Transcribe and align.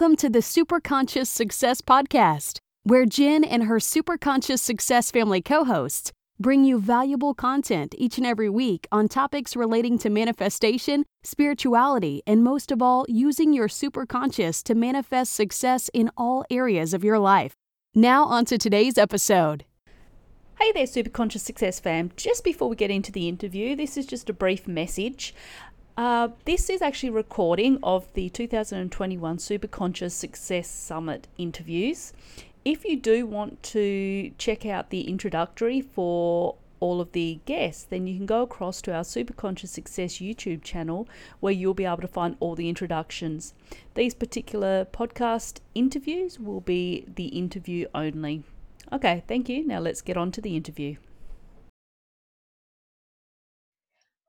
Welcome 0.00 0.16
to 0.18 0.30
the 0.30 0.38
Superconscious 0.38 1.26
Success 1.26 1.80
Podcast, 1.80 2.58
where 2.84 3.04
Jen 3.04 3.42
and 3.42 3.64
her 3.64 3.78
Superconscious 3.78 4.60
Success 4.60 5.10
family 5.10 5.42
co 5.42 5.64
hosts 5.64 6.12
bring 6.38 6.62
you 6.62 6.78
valuable 6.78 7.34
content 7.34 7.96
each 7.98 8.16
and 8.16 8.24
every 8.24 8.48
week 8.48 8.86
on 8.92 9.08
topics 9.08 9.56
relating 9.56 9.98
to 9.98 10.08
manifestation, 10.08 11.04
spirituality, 11.24 12.22
and 12.28 12.44
most 12.44 12.70
of 12.70 12.80
all, 12.80 13.06
using 13.08 13.52
your 13.52 13.66
superconscious 13.66 14.62
to 14.62 14.76
manifest 14.76 15.32
success 15.32 15.90
in 15.92 16.12
all 16.16 16.44
areas 16.48 16.94
of 16.94 17.02
your 17.02 17.18
life. 17.18 17.54
Now, 17.92 18.24
on 18.26 18.44
to 18.44 18.56
today's 18.56 18.98
episode. 18.98 19.64
Hey 20.60 20.72
there, 20.72 20.86
Superconscious 20.86 21.40
Success 21.40 21.78
fam. 21.78 22.10
Just 22.16 22.42
before 22.42 22.68
we 22.68 22.74
get 22.74 22.90
into 22.90 23.12
the 23.12 23.28
interview, 23.28 23.76
this 23.76 23.96
is 23.96 24.06
just 24.06 24.28
a 24.28 24.32
brief 24.32 24.66
message. 24.66 25.32
Uh, 25.98 26.28
this 26.44 26.70
is 26.70 26.80
actually 26.80 27.10
recording 27.10 27.76
of 27.82 28.06
the 28.12 28.28
2021 28.28 29.36
Superconscious 29.38 30.12
Success 30.12 30.70
Summit 30.70 31.26
interviews. 31.38 32.12
If 32.64 32.84
you 32.84 32.96
do 32.96 33.26
want 33.26 33.60
to 33.74 34.30
check 34.38 34.64
out 34.64 34.90
the 34.90 35.08
introductory 35.08 35.80
for 35.80 36.54
all 36.78 37.00
of 37.00 37.10
the 37.10 37.40
guests, 37.46 37.82
then 37.82 38.06
you 38.06 38.16
can 38.16 38.26
go 38.26 38.42
across 38.42 38.80
to 38.82 38.94
our 38.94 39.02
Superconscious 39.02 39.70
Success 39.70 40.18
YouTube 40.18 40.62
channel 40.62 41.08
where 41.40 41.52
you'll 41.52 41.74
be 41.74 41.84
able 41.84 41.96
to 41.96 42.06
find 42.06 42.36
all 42.38 42.54
the 42.54 42.68
introductions. 42.68 43.52
These 43.94 44.14
particular 44.14 44.84
podcast 44.84 45.58
interviews 45.74 46.38
will 46.38 46.60
be 46.60 47.06
the 47.12 47.26
interview 47.26 47.88
only. 47.92 48.44
Okay, 48.92 49.24
thank 49.26 49.48
you. 49.48 49.66
Now 49.66 49.80
let's 49.80 50.02
get 50.02 50.16
on 50.16 50.30
to 50.30 50.40
the 50.40 50.54
interview. 50.54 50.94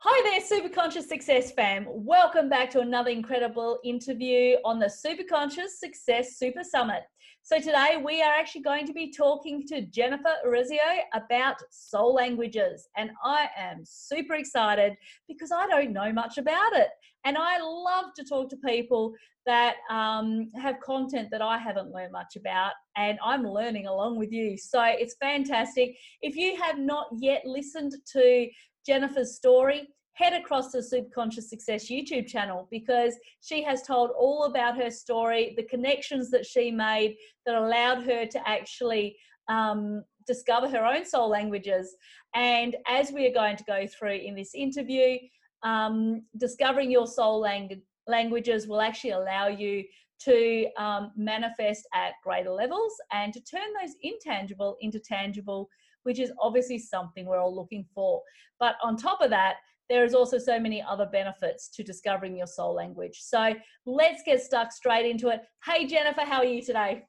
Hi 0.01 0.21
there, 0.23 0.39
Super 0.39 0.73
Conscious 0.73 1.09
Success 1.09 1.51
fam. 1.51 1.85
Welcome 1.89 2.47
back 2.47 2.69
to 2.69 2.79
another 2.79 3.09
incredible 3.09 3.79
interview 3.83 4.55
on 4.63 4.79
the 4.79 4.89
Super 4.89 5.23
Conscious 5.29 5.77
Success 5.77 6.37
Super 6.37 6.63
Summit. 6.63 7.01
So, 7.41 7.57
today 7.57 8.01
we 8.01 8.21
are 8.21 8.31
actually 8.31 8.61
going 8.61 8.87
to 8.87 8.93
be 8.93 9.11
talking 9.11 9.67
to 9.67 9.81
Jennifer 9.81 10.35
Urezzio 10.47 11.01
about 11.13 11.57
soul 11.69 12.13
languages. 12.13 12.87
And 12.95 13.11
I 13.25 13.49
am 13.57 13.81
super 13.83 14.35
excited 14.35 14.93
because 15.27 15.51
I 15.51 15.67
don't 15.67 15.91
know 15.91 16.13
much 16.13 16.37
about 16.37 16.71
it. 16.77 16.87
And 17.25 17.37
I 17.37 17.59
love 17.59 18.13
to 18.15 18.23
talk 18.23 18.49
to 18.51 18.57
people 18.65 19.13
that 19.45 19.75
um, 19.89 20.49
have 20.55 20.79
content 20.79 21.27
that 21.31 21.41
I 21.41 21.57
haven't 21.57 21.91
learned 21.91 22.13
much 22.13 22.37
about, 22.37 22.71
and 22.95 23.19
I'm 23.21 23.43
learning 23.43 23.87
along 23.87 24.17
with 24.17 24.31
you. 24.31 24.57
So 24.57 24.81
it's 24.81 25.15
fantastic. 25.19 25.97
If 26.21 26.37
you 26.37 26.55
have 26.61 26.79
not 26.79 27.07
yet 27.19 27.41
listened 27.45 27.95
to 28.13 28.47
Jennifer's 28.89 29.35
story, 29.35 29.87
head 30.13 30.33
across 30.33 30.71
the 30.71 30.79
Superconscious 30.79 31.43
Success 31.43 31.91
YouTube 31.91 32.25
channel 32.25 32.67
because 32.71 33.13
she 33.39 33.61
has 33.61 33.83
told 33.83 34.09
all 34.17 34.45
about 34.45 34.81
her 34.81 34.89
story, 34.89 35.53
the 35.55 35.63
connections 35.63 36.31
that 36.31 36.43
she 36.43 36.71
made 36.71 37.15
that 37.45 37.53
allowed 37.53 38.01
her 38.01 38.25
to 38.25 38.49
actually 38.49 39.15
um, 39.47 40.03
discover 40.25 40.67
her 40.67 40.83
own 40.83 41.05
soul 41.05 41.29
languages. 41.29 41.95
And 42.33 42.77
as 42.87 43.11
we 43.11 43.27
are 43.27 43.33
going 43.33 43.57
to 43.57 43.63
go 43.65 43.85
through 43.85 44.15
in 44.15 44.33
this 44.33 44.55
interview, 44.55 45.19
um, 45.61 46.23
discovering 46.39 46.89
your 46.89 47.05
soul 47.05 47.41
lang- 47.41 47.83
languages 48.07 48.67
will 48.67 48.81
actually 48.81 49.11
allow 49.11 49.49
you 49.49 49.83
to 50.21 50.65
um, 50.79 51.11
manifest 51.15 51.87
at 51.93 52.13
greater 52.23 52.49
levels 52.49 52.93
and 53.13 53.33
to 53.33 53.41
turn 53.41 53.69
those 53.79 53.93
intangible 54.01 54.77
into 54.81 54.99
tangible, 54.99 55.69
which 56.09 56.19
is 56.19 56.31
obviously 56.41 56.79
something 56.79 57.27
we're 57.27 57.39
all 57.39 57.55
looking 57.55 57.85
for. 57.93 58.19
But 58.59 58.77
on 58.83 58.97
top 58.97 59.21
of 59.21 59.29
that, 59.29 59.57
there 59.91 60.03
is 60.03 60.15
also 60.15 60.39
so 60.39 60.59
many 60.59 60.81
other 60.81 61.05
benefits 61.05 61.69
to 61.75 61.83
discovering 61.83 62.35
your 62.35 62.47
soul 62.47 62.73
language. 62.73 63.19
So 63.21 63.53
let's 63.85 64.23
get 64.25 64.41
stuck 64.41 64.71
straight 64.71 65.05
into 65.05 65.29
it. 65.29 65.41
Hey, 65.63 65.85
Jennifer, 65.85 66.21
how 66.21 66.39
are 66.39 66.45
you 66.45 66.63
today? 66.63 67.03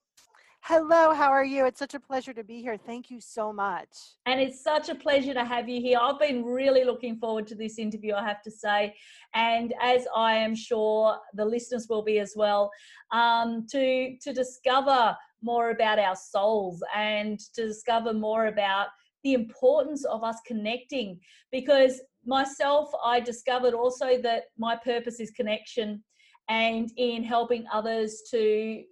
Hello, 0.65 1.15
how 1.15 1.31
are 1.31 1.45
you? 1.45 1.65
It's 1.65 1.79
such 1.79 1.95
a 1.95 2.01
pleasure 2.01 2.35
to 2.35 2.45
be 2.45 2.61
here. 2.61 2.77
Thank 2.77 3.11
you 3.11 3.23
so 3.23 3.55
much. 3.55 3.89
And 4.27 4.39
it's 4.39 4.63
such 4.63 4.91
a 4.91 4.95
pleasure 4.95 5.33
to 5.33 5.47
have 5.47 5.67
you 5.67 5.81
here. 5.81 5.99
I've 5.99 6.21
been 6.21 6.45
really 6.45 6.85
looking 6.85 7.17
forward 7.17 7.47
to 7.47 7.55
this 7.55 7.79
interview, 7.79 8.13
I 8.13 8.23
have 8.27 8.43
to 8.43 8.51
say. 8.51 8.95
And 9.35 9.73
as 9.81 10.07
I 10.15 10.35
am 10.35 10.55
sure 10.55 11.17
the 11.33 11.47
listeners 11.47 11.87
will 11.89 12.03
be 12.03 12.19
as 12.19 12.35
well, 12.37 12.71
um, 13.11 13.67
to, 13.71 14.19
to 14.19 14.33
discover 14.35 15.17
more 15.43 15.71
about 15.71 15.99
our 15.99 16.17
souls 16.17 16.83
and 16.95 17.39
to 17.55 17.67
discover 17.67 18.13
more 18.13 18.47
about 18.47 18.89
the 19.25 19.35
importance 19.35 20.05
of 20.05 20.25
us 20.25 20.37
connecting. 20.47 21.19
Because 21.53 22.01
myself, 22.25 22.91
I 23.05 23.21
discovered 23.21 23.75
also 23.75 24.21
that 24.23 24.45
my 24.59 24.77
purpose 24.77 25.21
is 25.21 25.31
connection 25.31 26.03
and 26.49 26.91
in 26.97 27.23
helping 27.23 27.65
others 27.73 28.23
to 28.31 28.83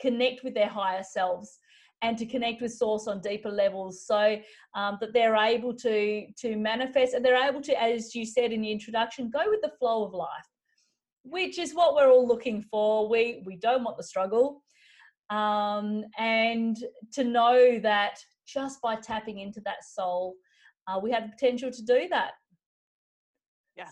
connect 0.00 0.44
with 0.44 0.54
their 0.54 0.68
higher 0.68 1.02
selves 1.02 1.58
and 2.02 2.18
to 2.18 2.26
connect 2.26 2.60
with 2.60 2.74
source 2.74 3.06
on 3.06 3.20
deeper 3.20 3.50
levels. 3.50 4.04
So 4.06 4.38
um, 4.74 4.98
that 5.00 5.12
they're 5.12 5.36
able 5.36 5.74
to 5.74 6.26
to 6.38 6.56
manifest 6.56 7.14
and 7.14 7.24
they're 7.24 7.48
able 7.48 7.62
to 7.62 7.82
as 7.82 8.14
you 8.14 8.26
said 8.26 8.52
in 8.52 8.60
the 8.60 8.70
introduction 8.70 9.30
go 9.30 9.44
with 9.46 9.62
the 9.62 9.72
flow 9.78 10.04
of 10.04 10.12
life 10.12 10.46
which 11.28 11.58
is 11.58 11.74
what 11.74 11.94
we're 11.94 12.10
all 12.10 12.26
looking 12.26 12.62
for. 12.62 13.08
We 13.08 13.42
we 13.44 13.56
don't 13.56 13.84
want 13.84 13.96
the 13.96 14.04
struggle 14.04 14.62
um, 15.30 16.04
and 16.18 16.76
to 17.12 17.24
know 17.24 17.78
that 17.80 18.18
just 18.46 18.80
by 18.80 18.96
tapping 18.96 19.38
into 19.38 19.60
that 19.60 19.84
soul 19.84 20.34
uh, 20.86 20.98
we 21.02 21.10
have 21.10 21.24
the 21.24 21.30
potential 21.30 21.70
to 21.70 21.82
do 21.82 22.08
that 22.08 22.32
yeah 23.76 23.88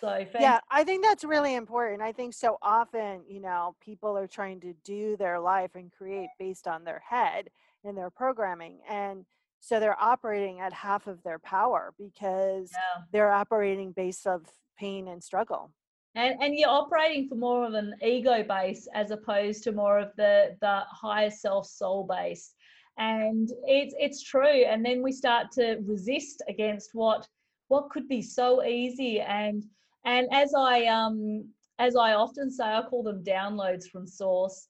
so, 0.00 0.24
so 0.32 0.38
yeah, 0.38 0.60
I 0.70 0.84
think 0.84 1.02
that's 1.02 1.24
really 1.24 1.54
important. 1.54 2.02
I 2.02 2.12
think 2.12 2.34
so 2.34 2.58
often, 2.60 3.22
you 3.26 3.40
know, 3.40 3.74
people 3.80 4.18
are 4.18 4.26
trying 4.26 4.60
to 4.60 4.74
do 4.84 5.16
their 5.16 5.40
life 5.40 5.70
and 5.76 5.90
create 5.90 6.28
based 6.38 6.66
on 6.66 6.84
their 6.84 7.02
head 7.08 7.48
and 7.84 7.96
their 7.96 8.10
programming. 8.10 8.80
And 8.88 9.24
so 9.60 9.80
they're 9.80 10.00
operating 10.00 10.60
at 10.60 10.72
half 10.72 11.06
of 11.06 11.22
their 11.22 11.38
power 11.38 11.94
because 11.98 12.70
yeah. 12.72 13.02
they're 13.12 13.32
operating 13.32 13.92
based 13.92 14.26
of 14.26 14.42
pain 14.78 15.08
and 15.08 15.24
struggle. 15.24 15.70
And, 16.16 16.36
and 16.40 16.54
you're 16.54 16.70
operating 16.70 17.28
for 17.28 17.34
more 17.34 17.66
of 17.66 17.74
an 17.74 17.94
ego 18.02 18.44
base 18.44 18.86
as 18.94 19.10
opposed 19.10 19.64
to 19.64 19.72
more 19.72 19.98
of 19.98 20.10
the 20.16 20.56
the 20.60 20.82
higher 20.88 21.30
self 21.30 21.66
soul 21.66 22.06
base 22.08 22.54
and 22.98 23.50
it's 23.66 23.94
it's 23.98 24.22
true 24.22 24.64
and 24.64 24.86
then 24.86 25.02
we 25.02 25.10
start 25.10 25.50
to 25.52 25.78
resist 25.82 26.40
against 26.48 26.90
what 26.92 27.26
what 27.66 27.90
could 27.90 28.06
be 28.06 28.22
so 28.22 28.62
easy 28.62 29.20
and 29.20 29.64
and 30.04 30.28
as 30.32 30.52
I 30.54 30.84
um, 30.86 31.48
as 31.78 31.96
I 31.96 32.14
often 32.14 32.50
say, 32.50 32.64
I 32.64 32.82
call 32.82 33.02
them 33.02 33.24
downloads 33.24 33.86
from 33.86 34.06
source. 34.06 34.68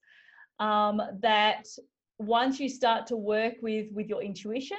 Um, 0.61 1.03
that 1.21 1.67
once 2.19 2.61
you 2.61 2.69
start 2.69 3.07
to 3.09 3.17
work 3.17 3.55
with 3.61 3.89
with 3.93 4.09
your 4.09 4.23
intuition 4.23 4.79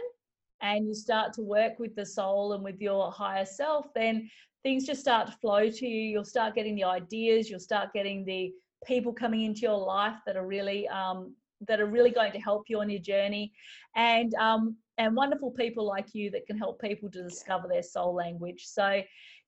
and 0.61 0.87
you 0.87 0.93
start 0.93 1.33
to 1.33 1.41
work 1.41 1.79
with 1.79 1.95
the 1.95 2.05
soul 2.05 2.53
and 2.53 2.63
with 2.63 2.79
your 2.79 3.11
higher 3.11 3.45
self, 3.45 3.87
then 3.93 4.29
things 4.63 4.85
just 4.85 5.01
start 5.01 5.27
to 5.27 5.33
flow 5.33 5.69
to 5.69 5.87
you. 5.87 6.11
You'll 6.11 6.23
start 6.23 6.55
getting 6.55 6.75
the 6.75 6.83
ideas. 6.83 7.49
You'll 7.49 7.59
start 7.59 7.93
getting 7.93 8.25
the 8.25 8.51
people 8.85 9.13
coming 9.13 9.43
into 9.43 9.61
your 9.61 9.77
life 9.77 10.17
that 10.25 10.35
are 10.35 10.45
really 10.45 10.87
um, 10.87 11.35
that 11.67 11.79
are 11.79 11.85
really 11.85 12.11
going 12.11 12.31
to 12.31 12.39
help 12.39 12.63
you 12.67 12.79
on 12.79 12.89
your 12.89 13.01
journey, 13.01 13.53
and 13.95 14.33
um, 14.35 14.75
and 14.97 15.15
wonderful 15.15 15.51
people 15.51 15.85
like 15.85 16.13
you 16.13 16.31
that 16.31 16.45
can 16.47 16.57
help 16.57 16.81
people 16.81 17.09
to 17.11 17.23
discover 17.23 17.67
their 17.67 17.83
soul 17.83 18.13
language. 18.13 18.65
So 18.65 19.01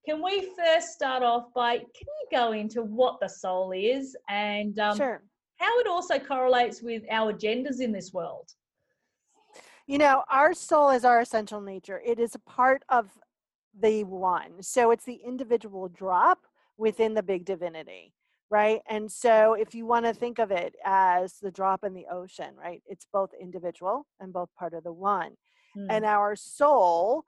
can 0.06 0.24
we 0.24 0.50
first 0.56 0.94
start 0.94 1.24
off 1.24 1.54
by 1.54 1.78
can 1.78 1.86
you 1.94 2.28
go 2.32 2.54
into 2.54 2.84
what 2.84 3.20
the 3.20 3.28
soul 3.28 3.72
is 3.72 4.16
and 4.30 4.78
um, 4.80 4.96
sure. 4.96 5.22
how 5.58 5.80
it 5.80 5.88
also 5.88 6.18
correlates 6.20 6.82
with 6.82 7.04
our 7.10 7.34
agendas 7.34 7.82
in 7.82 7.92
this 7.92 8.14
world? 8.14 8.50
You 9.88 9.98
know, 9.98 10.24
our 10.30 10.54
soul 10.54 10.90
is 10.90 11.06
our 11.06 11.22
essential 11.22 11.62
nature. 11.62 12.02
It 12.06 12.20
is 12.20 12.36
a 12.36 12.40
part 12.40 12.84
of 12.90 13.10
the 13.80 14.04
one. 14.04 14.62
So 14.62 14.92
it's 14.92 15.06
the 15.06 15.20
individual 15.26 15.88
drop 15.88 16.40
within 16.78 17.14
the 17.14 17.24
big 17.24 17.46
divinity, 17.46 18.14
right? 18.50 18.82
And 18.88 19.10
so 19.10 19.54
if 19.54 19.74
you 19.74 19.86
want 19.86 20.06
to 20.06 20.14
think 20.14 20.40
of 20.40 20.52
it 20.52 20.76
as 20.84 21.36
the 21.42 21.52
drop 21.52 21.84
in 21.84 21.94
the 21.94 22.06
ocean, 22.12 22.54
right? 22.62 22.82
It's 22.86 23.08
both 23.12 23.30
individual 23.40 24.06
and 24.20 24.34
both 24.34 24.50
part 24.60 24.74
of 24.74 24.84
the 24.84 24.92
one. 24.94 25.38
Hmm. 25.74 25.88
And 25.90 26.06
our 26.06 26.36
soul 26.36 27.24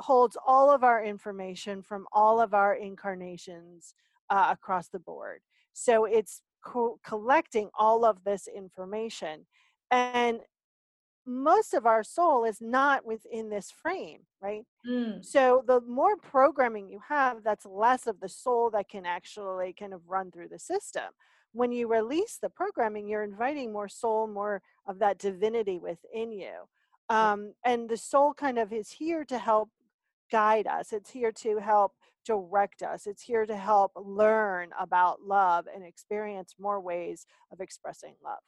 holds 0.00 0.36
all 0.44 0.70
of 0.70 0.82
our 0.82 1.04
information 1.04 1.82
from 1.82 2.06
all 2.12 2.40
of 2.40 2.52
our 2.52 2.74
incarnations 2.74 3.94
uh, 4.28 4.48
across 4.50 4.88
the 4.88 4.98
board. 4.98 5.40
So 5.72 6.04
it's 6.04 6.42
co- 6.64 6.98
collecting 7.04 7.70
all 7.78 8.04
of 8.04 8.24
this 8.24 8.48
information. 8.48 9.46
And 9.90 10.40
most 11.26 11.74
of 11.74 11.86
our 11.86 12.04
soul 12.04 12.44
is 12.44 12.60
not 12.60 13.04
within 13.04 13.50
this 13.50 13.70
frame, 13.70 14.20
right? 14.40 14.64
Mm. 14.88 15.24
So 15.24 15.64
the 15.66 15.80
more 15.80 16.16
programming 16.16 16.88
you 16.88 17.00
have, 17.08 17.42
that's 17.42 17.66
less 17.66 18.06
of 18.06 18.20
the 18.20 18.28
soul 18.28 18.70
that 18.70 18.88
can 18.88 19.04
actually 19.04 19.74
kind 19.78 19.92
of 19.92 20.08
run 20.08 20.30
through 20.30 20.48
the 20.48 20.58
system. 20.58 21.04
When 21.52 21.72
you 21.72 21.88
release 21.88 22.38
the 22.40 22.50
programming, 22.50 23.08
you're 23.08 23.24
inviting 23.24 23.72
more 23.72 23.88
soul, 23.88 24.26
more 24.28 24.62
of 24.86 25.00
that 25.00 25.18
divinity 25.18 25.78
within 25.78 26.30
you. 26.30 26.52
Um, 27.08 27.54
and 27.64 27.88
the 27.88 27.96
soul 27.96 28.34
kind 28.34 28.58
of 28.58 28.72
is 28.72 28.90
here 28.90 29.24
to 29.24 29.38
help 29.38 29.70
guide 30.30 30.66
us. 30.66 30.92
It's 30.92 31.10
here 31.10 31.32
to 31.32 31.58
help 31.58 31.92
direct 32.24 32.82
us. 32.82 33.06
It's 33.06 33.22
here 33.22 33.46
to 33.46 33.56
help 33.56 33.92
learn 33.96 34.70
about 34.78 35.22
love 35.22 35.66
and 35.72 35.84
experience 35.84 36.54
more 36.58 36.80
ways 36.80 37.24
of 37.52 37.60
expressing 37.60 38.14
love. 38.22 38.40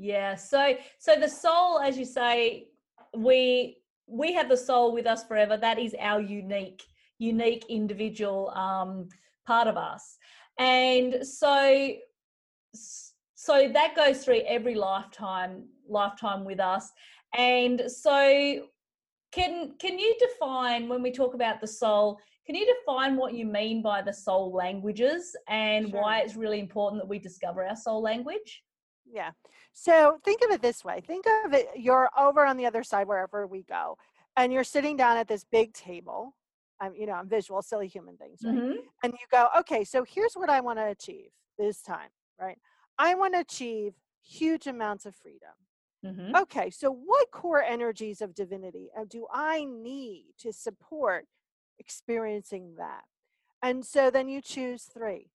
Yeah. 0.00 0.36
So 0.36 0.76
so 0.98 1.16
the 1.16 1.28
soul, 1.28 1.80
as 1.80 1.98
you 1.98 2.04
say, 2.04 2.68
we 3.16 3.78
we 4.06 4.32
have 4.32 4.48
the 4.48 4.56
soul 4.56 4.92
with 4.92 5.06
us 5.06 5.24
forever. 5.24 5.56
That 5.56 5.78
is 5.80 5.94
our 5.98 6.20
unique, 6.20 6.84
unique 7.18 7.66
individual 7.68 8.50
um, 8.50 9.08
part 9.44 9.66
of 9.66 9.76
us. 9.76 10.16
And 10.58 11.26
so 11.26 11.94
so 12.72 13.68
that 13.72 13.96
goes 13.96 14.24
through 14.24 14.42
every 14.46 14.76
lifetime 14.76 15.64
lifetime 15.88 16.44
with 16.44 16.60
us. 16.60 16.92
And 17.36 17.82
so 17.88 18.68
can 19.32 19.72
can 19.80 19.98
you 19.98 20.16
define 20.20 20.88
when 20.88 21.02
we 21.02 21.10
talk 21.10 21.34
about 21.34 21.60
the 21.60 21.66
soul 21.66 22.18
can 22.46 22.54
you 22.54 22.72
define 22.78 23.16
what 23.16 23.34
you 23.34 23.44
mean 23.44 23.82
by 23.82 24.00
the 24.00 24.12
soul 24.12 24.54
languages 24.54 25.36
and 25.48 25.90
sure. 25.90 26.00
why 26.00 26.20
it's 26.20 26.34
really 26.34 26.60
important 26.60 27.02
that 27.02 27.06
we 27.06 27.18
discover 27.18 27.62
our 27.62 27.76
soul 27.76 28.00
language 28.00 28.62
yeah 29.10 29.30
so 29.72 30.18
think 30.24 30.42
of 30.42 30.50
it 30.50 30.62
this 30.62 30.84
way 30.84 31.00
think 31.06 31.24
of 31.44 31.52
it 31.52 31.68
you're 31.76 32.08
over 32.18 32.44
on 32.44 32.56
the 32.56 32.66
other 32.66 32.82
side 32.82 33.06
wherever 33.06 33.46
we 33.46 33.62
go 33.62 33.96
and 34.36 34.52
you're 34.52 34.64
sitting 34.64 34.96
down 34.96 35.16
at 35.16 35.28
this 35.28 35.44
big 35.44 35.72
table 35.72 36.34
i'm 36.80 36.94
you 36.94 37.06
know 37.06 37.14
i'm 37.14 37.28
visual 37.28 37.62
silly 37.62 37.88
human 37.88 38.16
things 38.16 38.40
right 38.44 38.54
mm-hmm. 38.54 38.80
and 39.02 39.12
you 39.12 39.26
go 39.30 39.48
okay 39.58 39.84
so 39.84 40.04
here's 40.04 40.34
what 40.34 40.50
i 40.50 40.60
want 40.60 40.78
to 40.78 40.86
achieve 40.86 41.30
this 41.58 41.82
time 41.82 42.08
right 42.40 42.58
i 42.98 43.14
want 43.14 43.34
to 43.34 43.40
achieve 43.40 43.94
huge 44.22 44.66
amounts 44.66 45.06
of 45.06 45.14
freedom 45.14 45.52
Mm-hmm. 46.04 46.36
Okay, 46.36 46.70
so 46.70 46.90
what 46.92 47.30
core 47.32 47.62
energies 47.62 48.20
of 48.20 48.34
divinity 48.34 48.88
uh, 48.96 49.04
do 49.08 49.26
I 49.32 49.64
need 49.64 50.26
to 50.40 50.52
support 50.52 51.26
experiencing 51.78 52.74
that? 52.78 53.02
And 53.62 53.84
so 53.84 54.10
then 54.10 54.28
you 54.28 54.40
choose 54.40 54.84
three. 54.84 55.30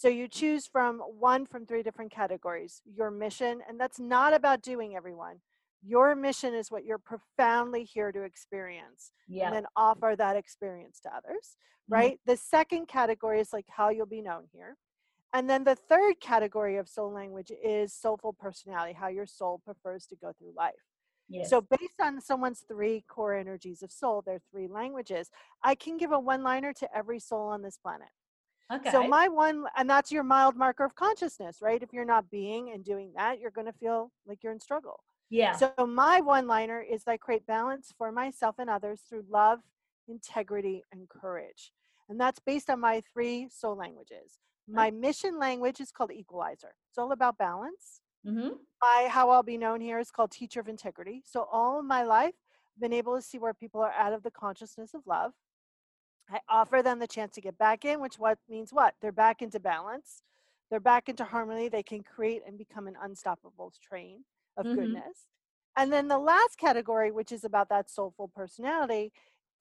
So 0.00 0.08
you 0.08 0.28
choose 0.28 0.66
from 0.66 1.00
one 1.00 1.44
from 1.44 1.66
three 1.66 1.82
different 1.82 2.10
categories. 2.10 2.80
Your 2.86 3.10
mission, 3.10 3.60
and 3.68 3.78
that's 3.78 4.00
not 4.00 4.32
about 4.32 4.62
doing 4.62 4.96
everyone. 4.96 5.40
Your 5.82 6.16
mission 6.16 6.54
is 6.54 6.70
what 6.70 6.86
you're 6.86 6.96
profoundly 6.96 7.84
here 7.84 8.10
to 8.10 8.22
experience. 8.22 9.12
Yeah. 9.28 9.48
And 9.48 9.56
then 9.56 9.66
offer 9.76 10.14
that 10.16 10.36
experience 10.36 11.00
to 11.00 11.10
others, 11.14 11.48
mm-hmm. 11.52 11.92
right? 11.92 12.12
Mm-hmm. 12.12 12.30
The 12.30 12.36
second 12.38 12.88
category 12.88 13.40
is 13.40 13.52
like 13.52 13.66
how 13.68 13.90
you'll 13.90 14.06
be 14.06 14.22
known 14.22 14.44
here. 14.54 14.78
And 15.34 15.50
then 15.50 15.64
the 15.64 15.76
third 15.76 16.18
category 16.18 16.78
of 16.78 16.88
soul 16.88 17.12
language 17.12 17.52
is 17.62 17.92
soulful 17.92 18.32
personality, 18.32 18.94
how 18.94 19.08
your 19.08 19.26
soul 19.26 19.60
prefers 19.62 20.06
to 20.06 20.16
go 20.16 20.32
through 20.38 20.54
life. 20.56 20.72
Yes. 21.28 21.50
So, 21.50 21.60
based 21.60 22.00
on 22.00 22.22
someone's 22.22 22.64
three 22.66 23.04
core 23.06 23.34
energies 23.34 23.82
of 23.82 23.92
soul, 23.92 24.22
their 24.24 24.40
three 24.50 24.66
languages, 24.66 25.30
I 25.62 25.74
can 25.74 25.98
give 25.98 26.10
a 26.10 26.18
one 26.18 26.42
liner 26.42 26.72
to 26.72 26.88
every 26.96 27.20
soul 27.20 27.48
on 27.48 27.60
this 27.60 27.76
planet. 27.76 28.08
Okay. 28.72 28.90
So, 28.90 29.06
my 29.06 29.28
one, 29.28 29.64
and 29.76 29.88
that's 29.88 30.12
your 30.12 30.22
mild 30.22 30.56
marker 30.56 30.84
of 30.84 30.94
consciousness, 30.94 31.58
right? 31.60 31.82
If 31.82 31.92
you're 31.92 32.04
not 32.04 32.30
being 32.30 32.70
and 32.72 32.84
doing 32.84 33.12
that, 33.16 33.40
you're 33.40 33.50
going 33.50 33.66
to 33.66 33.72
feel 33.72 34.12
like 34.26 34.42
you're 34.42 34.52
in 34.52 34.60
struggle. 34.60 35.02
Yeah. 35.28 35.56
So, 35.56 35.72
my 35.86 36.20
one 36.20 36.46
liner 36.46 36.80
is 36.80 37.02
I 37.06 37.16
create 37.16 37.46
balance 37.46 37.92
for 37.98 38.12
myself 38.12 38.56
and 38.58 38.70
others 38.70 39.02
through 39.08 39.24
love, 39.28 39.60
integrity, 40.08 40.84
and 40.92 41.08
courage. 41.08 41.72
And 42.08 42.20
that's 42.20 42.40
based 42.40 42.70
on 42.70 42.80
my 42.80 43.02
three 43.12 43.48
soul 43.50 43.76
languages 43.76 44.38
my 44.72 44.90
mission 44.90 45.38
language 45.38 45.80
is 45.80 45.90
called 45.90 46.12
Equalizer. 46.12 46.74
It's 46.88 46.98
all 46.98 47.12
about 47.12 47.38
balance. 47.38 48.00
Mm-hmm. 48.26 48.50
My 48.80 49.08
how 49.10 49.30
I'll 49.30 49.42
be 49.42 49.58
known 49.58 49.80
here 49.80 49.98
is 49.98 50.10
called 50.10 50.30
Teacher 50.30 50.60
of 50.60 50.68
Integrity. 50.68 51.22
So 51.24 51.48
all 51.50 51.78
of 51.78 51.84
my 51.84 52.02
life, 52.02 52.34
I've 52.76 52.80
been 52.80 52.92
able 52.92 53.16
to 53.16 53.22
see 53.22 53.38
where 53.38 53.54
people 53.54 53.80
are 53.80 53.92
out 53.92 54.12
of 54.12 54.22
the 54.22 54.30
consciousness 54.30 54.94
of 54.94 55.02
love. 55.06 55.32
I 56.30 56.40
offer 56.48 56.82
them 56.82 56.98
the 56.98 57.06
chance 57.06 57.34
to 57.34 57.40
get 57.40 57.58
back 57.58 57.84
in, 57.84 58.00
which 58.00 58.18
what 58.18 58.38
means 58.48 58.72
what? 58.72 58.94
They're 59.00 59.12
back 59.12 59.42
into 59.42 59.60
balance. 59.60 60.22
They're 60.70 60.80
back 60.80 61.08
into 61.08 61.24
harmony. 61.24 61.68
They 61.68 61.82
can 61.82 62.02
create 62.02 62.42
and 62.46 62.56
become 62.56 62.86
an 62.86 62.96
unstoppable 63.02 63.72
train 63.82 64.24
of 64.56 64.66
mm-hmm. 64.66 64.76
goodness. 64.76 65.26
And 65.76 65.92
then 65.92 66.08
the 66.08 66.18
last 66.18 66.58
category, 66.58 67.10
which 67.10 67.32
is 67.32 67.44
about 67.44 67.68
that 67.70 67.90
soulful 67.90 68.28
personality, 68.28 69.12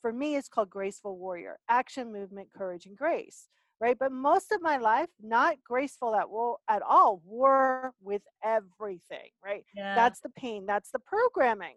for 0.01 0.13
me 0.13 0.36
is 0.36 0.48
called 0.48 0.69
graceful 0.69 1.18
warrior 1.18 1.57
action 1.69 2.12
movement 2.12 2.50
courage 2.56 2.86
and 2.86 2.98
grace 2.98 3.48
right? 3.80 3.98
But 3.98 4.12
most 4.12 4.51
of 4.51 4.62
my 4.62 4.77
life, 4.77 5.10
not 5.21 5.57
graceful 5.63 6.16
at 6.16 6.30
war 6.30 6.57
at 6.68 6.81
all, 6.81 7.21
war 7.25 7.94
with 8.01 8.21
everything, 8.44 9.30
right? 9.44 9.63
Yeah. 9.74 9.95
That's 9.95 10.19
the 10.19 10.30
pain, 10.30 10.66
that's 10.66 10.92
the 10.92 11.00
programming. 11.00 11.75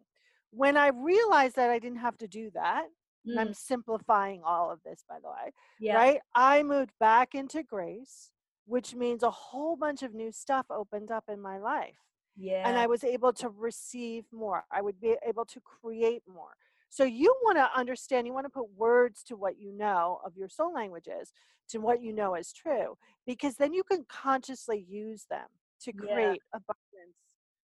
When 0.50 0.76
I 0.76 0.88
realized 0.88 1.56
that 1.56 1.70
I 1.70 1.78
didn't 1.78 2.00
have 2.00 2.18
to 2.18 2.28
do 2.28 2.50
that, 2.54 2.86
mm. 3.26 3.38
I'm 3.38 3.54
simplifying 3.54 4.42
all 4.44 4.70
of 4.70 4.80
this, 4.84 5.04
by 5.08 5.16
the 5.22 5.28
way, 5.28 5.52
yeah. 5.80 5.94
right? 5.94 6.20
I 6.34 6.62
moved 6.62 6.92
back 6.98 7.34
into 7.34 7.62
grace, 7.62 8.30
which 8.66 8.94
means 8.94 9.22
a 9.22 9.30
whole 9.30 9.76
bunch 9.76 10.02
of 10.02 10.14
new 10.14 10.32
stuff 10.32 10.66
opened 10.70 11.10
up 11.10 11.24
in 11.28 11.40
my 11.40 11.58
life. 11.58 11.96
Yeah. 12.36 12.66
And 12.66 12.78
I 12.78 12.86
was 12.86 13.04
able 13.04 13.32
to 13.34 13.48
receive 13.48 14.24
more. 14.32 14.64
I 14.70 14.80
would 14.80 15.00
be 15.00 15.16
able 15.26 15.44
to 15.46 15.60
create 15.60 16.22
more. 16.26 16.56
So 16.88 17.04
you 17.04 17.34
want 17.42 17.58
to 17.58 17.70
understand, 17.78 18.26
you 18.26 18.34
want 18.34 18.46
to 18.46 18.50
put 18.50 18.68
words 18.76 19.22
to 19.24 19.36
what 19.36 19.58
you 19.58 19.72
know 19.72 20.20
of 20.24 20.36
your 20.36 20.48
soul 20.48 20.72
languages, 20.74 21.32
to 21.70 21.78
what 21.78 22.02
you 22.02 22.12
know 22.12 22.34
is 22.34 22.52
true, 22.52 22.98
because 23.26 23.56
then 23.56 23.72
you 23.72 23.82
can 23.82 24.04
consciously 24.08 24.84
use 24.88 25.24
them 25.30 25.46
to 25.82 25.92
create 25.92 26.40
yeah. 26.52 26.54
abundance 26.54 27.16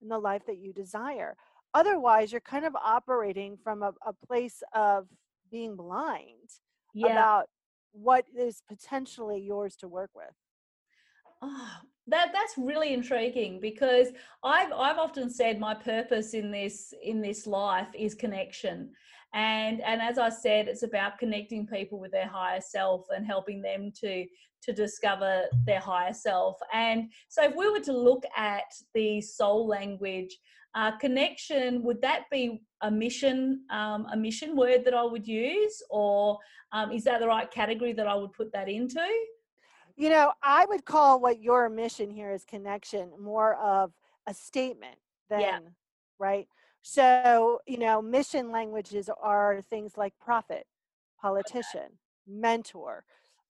in 0.00 0.08
the 0.08 0.18
life 0.18 0.42
that 0.46 0.58
you 0.58 0.72
desire. 0.72 1.36
Otherwise, 1.74 2.32
you're 2.32 2.40
kind 2.40 2.64
of 2.64 2.74
operating 2.76 3.56
from 3.56 3.82
a, 3.82 3.92
a 4.06 4.12
place 4.26 4.62
of 4.72 5.06
being 5.50 5.76
blind 5.76 6.50
yeah. 6.94 7.12
about 7.12 7.46
what 7.92 8.24
is 8.36 8.62
potentially 8.68 9.40
yours 9.40 9.76
to 9.76 9.88
work 9.88 10.10
with. 10.14 10.34
Oh, 11.42 11.70
that 12.08 12.30
that's 12.32 12.54
really 12.56 12.92
intriguing 12.92 13.60
because 13.60 14.08
I've 14.42 14.72
I've 14.72 14.98
often 14.98 15.30
said 15.30 15.60
my 15.60 15.74
purpose 15.74 16.34
in 16.34 16.50
this 16.50 16.92
in 17.02 17.20
this 17.20 17.46
life 17.46 17.88
is 17.96 18.14
connection. 18.14 18.90
And 19.34 19.80
and 19.82 20.00
as 20.00 20.18
I 20.18 20.30
said, 20.30 20.68
it's 20.68 20.82
about 20.82 21.18
connecting 21.18 21.66
people 21.66 22.00
with 22.00 22.12
their 22.12 22.26
higher 22.26 22.60
self 22.60 23.06
and 23.14 23.26
helping 23.26 23.60
them 23.62 23.92
to 24.00 24.26
to 24.62 24.72
discover 24.72 25.44
their 25.64 25.80
higher 25.80 26.12
self. 26.12 26.56
And 26.72 27.12
so 27.28 27.44
if 27.44 27.54
we 27.54 27.70
were 27.70 27.80
to 27.80 27.92
look 27.92 28.24
at 28.36 28.72
the 28.94 29.20
soul 29.20 29.68
language, 29.68 30.36
uh, 30.78 30.92
connection, 30.98 31.82
would 31.82 32.00
that 32.00 32.30
be 32.30 32.62
a 32.82 32.90
mission, 32.90 33.62
um, 33.68 34.06
a 34.12 34.16
mission 34.16 34.54
word 34.54 34.84
that 34.84 34.94
I 34.94 35.02
would 35.02 35.26
use, 35.26 35.82
or 35.90 36.38
um, 36.70 36.92
is 36.92 37.02
that 37.04 37.18
the 37.18 37.26
right 37.26 37.50
category 37.50 37.92
that 37.94 38.06
I 38.06 38.14
would 38.14 38.32
put 38.32 38.52
that 38.52 38.68
into? 38.68 39.04
You 39.96 40.10
know, 40.10 40.32
I 40.40 40.66
would 40.66 40.84
call 40.84 41.20
what 41.20 41.42
your 41.42 41.68
mission 41.68 42.08
here 42.10 42.30
is 42.30 42.44
connection 42.44 43.10
more 43.20 43.56
of 43.56 43.92
a 44.28 44.34
statement 44.34 44.94
than, 45.28 45.40
yeah. 45.40 45.58
right? 46.20 46.46
So, 46.82 47.60
you 47.66 47.78
know, 47.78 48.00
mission 48.00 48.52
languages 48.52 49.10
are 49.20 49.60
things 49.62 49.96
like 49.96 50.14
prophet, 50.20 50.64
politician, 51.20 51.98
mentor, 52.28 53.04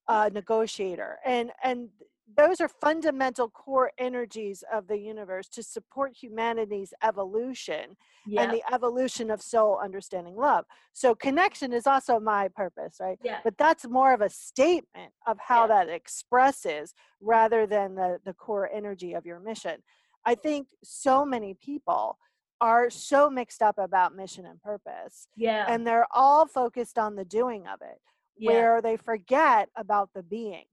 uh, 0.07 0.31
negotiator, 0.33 1.19
and 1.23 1.51
and 1.63 1.89
those 2.37 2.61
are 2.61 2.67
fundamental 2.67 3.49
core 3.49 3.91
energies 3.97 4.63
of 4.71 4.87
the 4.87 4.97
universe 4.97 5.47
to 5.49 5.63
support 5.63 6.15
humanity's 6.15 6.93
evolution 7.03 7.97
yeah. 8.25 8.41
and 8.41 8.53
the 8.53 8.61
evolution 8.73 9.31
of 9.31 9.41
soul 9.41 9.79
understanding 9.83 10.35
love. 10.35 10.65
So 10.93 11.15
connection 11.15 11.73
is 11.73 11.87
also 11.87 12.19
my 12.19 12.47
purpose, 12.49 12.97
right? 12.99 13.17
Yeah. 13.23 13.39
But 13.43 13.57
that's 13.57 13.87
more 13.87 14.13
of 14.13 14.21
a 14.21 14.29
statement 14.29 15.11
of 15.27 15.37
how 15.39 15.61
yeah. 15.63 15.67
that 15.67 15.89
expresses 15.89 16.93
rather 17.21 17.65
than 17.65 17.95
the, 17.95 18.19
the 18.25 18.33
core 18.33 18.69
energy 18.71 19.13
of 19.13 19.25
your 19.25 19.39
mission. 19.39 19.81
I 20.25 20.35
think 20.35 20.67
so 20.83 21.25
many 21.25 21.55
people 21.55 22.17
are 22.61 22.89
so 22.89 23.29
mixed 23.29 23.61
up 23.61 23.77
about 23.77 24.15
mission 24.15 24.45
and 24.45 24.61
purpose. 24.61 25.27
Yeah. 25.35 25.65
And 25.67 25.87
they're 25.87 26.07
all 26.11 26.45
focused 26.45 26.97
on 26.97 27.15
the 27.15 27.25
doing 27.25 27.65
of 27.67 27.79
it, 27.81 27.99
where 28.41 28.81
they 28.81 28.97
forget 28.97 29.69
about 29.75 30.09
the 30.13 30.23
being. 30.23 30.65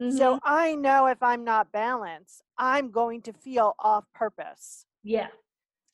Mm-hmm. 0.00 0.16
So 0.16 0.38
I 0.42 0.74
know 0.74 1.06
if 1.06 1.22
I'm 1.22 1.44
not 1.44 1.72
balanced, 1.72 2.42
I'm 2.56 2.90
going 2.90 3.22
to 3.22 3.32
feel 3.32 3.74
off 3.78 4.04
purpose. 4.14 4.86
Yeah. 5.02 5.28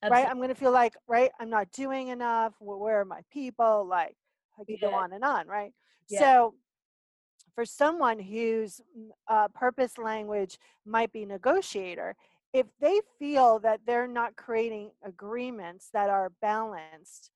Absolutely. 0.03 0.23
Right? 0.23 0.31
I'm 0.31 0.37
going 0.37 0.49
to 0.51 0.55
feel 0.55 0.73
like, 0.73 0.95
right, 1.09 1.31
I'm 1.41 1.51
not 1.51 1.73
doing 1.73 2.09
enough. 2.09 2.53
Where 2.61 3.01
are 3.01 3.05
my 3.05 3.23
people? 3.33 3.87
Like, 3.89 4.15
I 4.59 4.65
could 4.65 4.79
yeah. 4.81 4.91
go 4.91 4.95
on 4.95 5.13
and 5.13 5.25
on, 5.25 5.49
right? 5.49 5.73
Yeah. 6.09 6.21
So, 6.21 6.55
for 7.55 7.65
someone 7.65 8.19
whose 8.19 8.81
uh, 9.29 9.49
purpose 9.49 9.97
language 9.97 10.59
might 10.85 11.11
be 11.13 11.25
negotiator, 11.25 12.15
if 12.53 12.67
they 12.81 13.01
feel 13.19 13.59
that 13.61 13.81
they're 13.87 14.07
not 14.07 14.37
creating 14.37 14.91
agreements 15.03 15.89
that 15.95 16.11
are 16.11 16.31
balanced, 16.43 17.31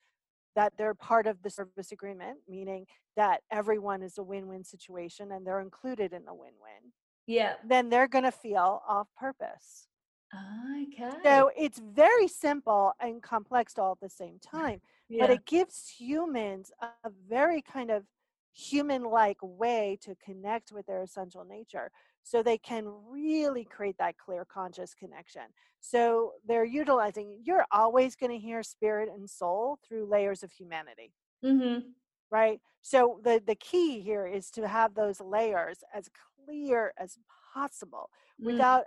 that 0.56 0.72
they're 0.76 0.94
part 0.94 1.26
of 1.26 1.42
the 1.42 1.50
service 1.50 1.92
agreement, 1.92 2.38
meaning 2.48 2.86
that 3.16 3.40
everyone 3.50 4.02
is 4.02 4.18
a 4.18 4.22
win-win 4.22 4.64
situation 4.64 5.32
and 5.32 5.46
they're 5.46 5.60
included 5.60 6.12
in 6.12 6.24
the 6.24 6.34
win-win. 6.34 6.92
Yeah. 7.26 7.54
Then 7.66 7.88
they're 7.88 8.08
going 8.08 8.24
to 8.24 8.32
feel 8.32 8.82
off 8.88 9.08
purpose. 9.16 9.86
Okay. 10.34 11.10
So 11.24 11.50
it's 11.56 11.80
very 11.80 12.28
simple 12.28 12.92
and 13.00 13.22
complex 13.22 13.78
all 13.78 13.92
at 13.92 14.00
the 14.00 14.08
same 14.08 14.38
time, 14.38 14.80
yeah. 15.08 15.26
but 15.26 15.30
it 15.30 15.44
gives 15.44 15.88
humans 15.88 16.70
a, 16.80 16.86
a 17.04 17.10
very 17.28 17.62
kind 17.62 17.90
of 17.90 18.04
human 18.52 19.04
like 19.04 19.38
way 19.42 19.98
to 20.02 20.14
connect 20.24 20.72
with 20.72 20.86
their 20.86 21.02
essential 21.02 21.44
nature 21.44 21.90
so 22.22 22.42
they 22.42 22.58
can 22.58 22.86
really 23.10 23.64
create 23.64 23.96
that 23.98 24.18
clear 24.18 24.44
conscious 24.44 24.94
connection. 24.94 25.42
So 25.80 26.32
they're 26.46 26.64
utilizing, 26.64 27.40
you're 27.42 27.66
always 27.72 28.16
going 28.16 28.32
to 28.32 28.38
hear 28.38 28.62
spirit 28.62 29.08
and 29.14 29.28
soul 29.28 29.78
through 29.86 30.06
layers 30.06 30.42
of 30.42 30.52
humanity. 30.52 31.12
Mm-hmm. 31.44 31.88
Right. 32.30 32.60
So 32.82 33.20
the, 33.24 33.42
the 33.44 33.56
key 33.56 34.00
here 34.00 34.26
is 34.26 34.50
to 34.52 34.68
have 34.68 34.94
those 34.94 35.20
layers 35.20 35.78
as 35.94 36.08
clear 36.46 36.92
as 36.98 37.18
possible 37.52 38.10
Mm. 38.40 38.46
without 38.46 38.84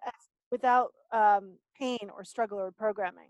without 0.52 0.92
um, 1.12 1.58
pain 1.80 2.10
or 2.16 2.24
struggle 2.24 2.60
or 2.60 2.72
programming. 2.72 3.30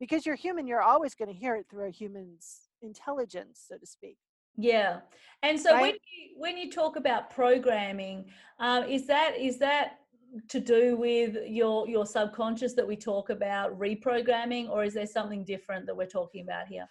Because 0.00 0.24
you're 0.26 0.36
human, 0.36 0.66
you're 0.66 0.82
always 0.82 1.14
going 1.14 1.28
to 1.28 1.34
hear 1.34 1.56
it 1.56 1.66
through 1.68 1.88
a 1.88 1.90
human's 1.90 2.68
intelligence, 2.82 3.64
so 3.68 3.76
to 3.76 3.86
speak. 3.86 4.18
Yeah, 4.58 5.00
and 5.44 5.58
so 5.58 5.80
when 5.80 5.92
you 5.92 6.30
when 6.36 6.58
you 6.58 6.68
talk 6.70 6.96
about 6.96 7.30
programming, 7.30 8.24
um, 8.58 8.84
is 8.84 9.06
that 9.06 9.38
is 9.38 9.56
that 9.58 10.00
to 10.48 10.58
do 10.58 10.96
with 10.96 11.36
your 11.46 11.88
your 11.88 12.04
subconscious 12.04 12.74
that 12.74 12.86
we 12.86 12.96
talk 12.96 13.30
about 13.30 13.78
reprogramming, 13.78 14.68
or 14.68 14.82
is 14.82 14.94
there 14.94 15.06
something 15.06 15.44
different 15.44 15.86
that 15.86 15.96
we're 15.96 16.06
talking 16.06 16.42
about 16.42 16.66
here? 16.66 16.88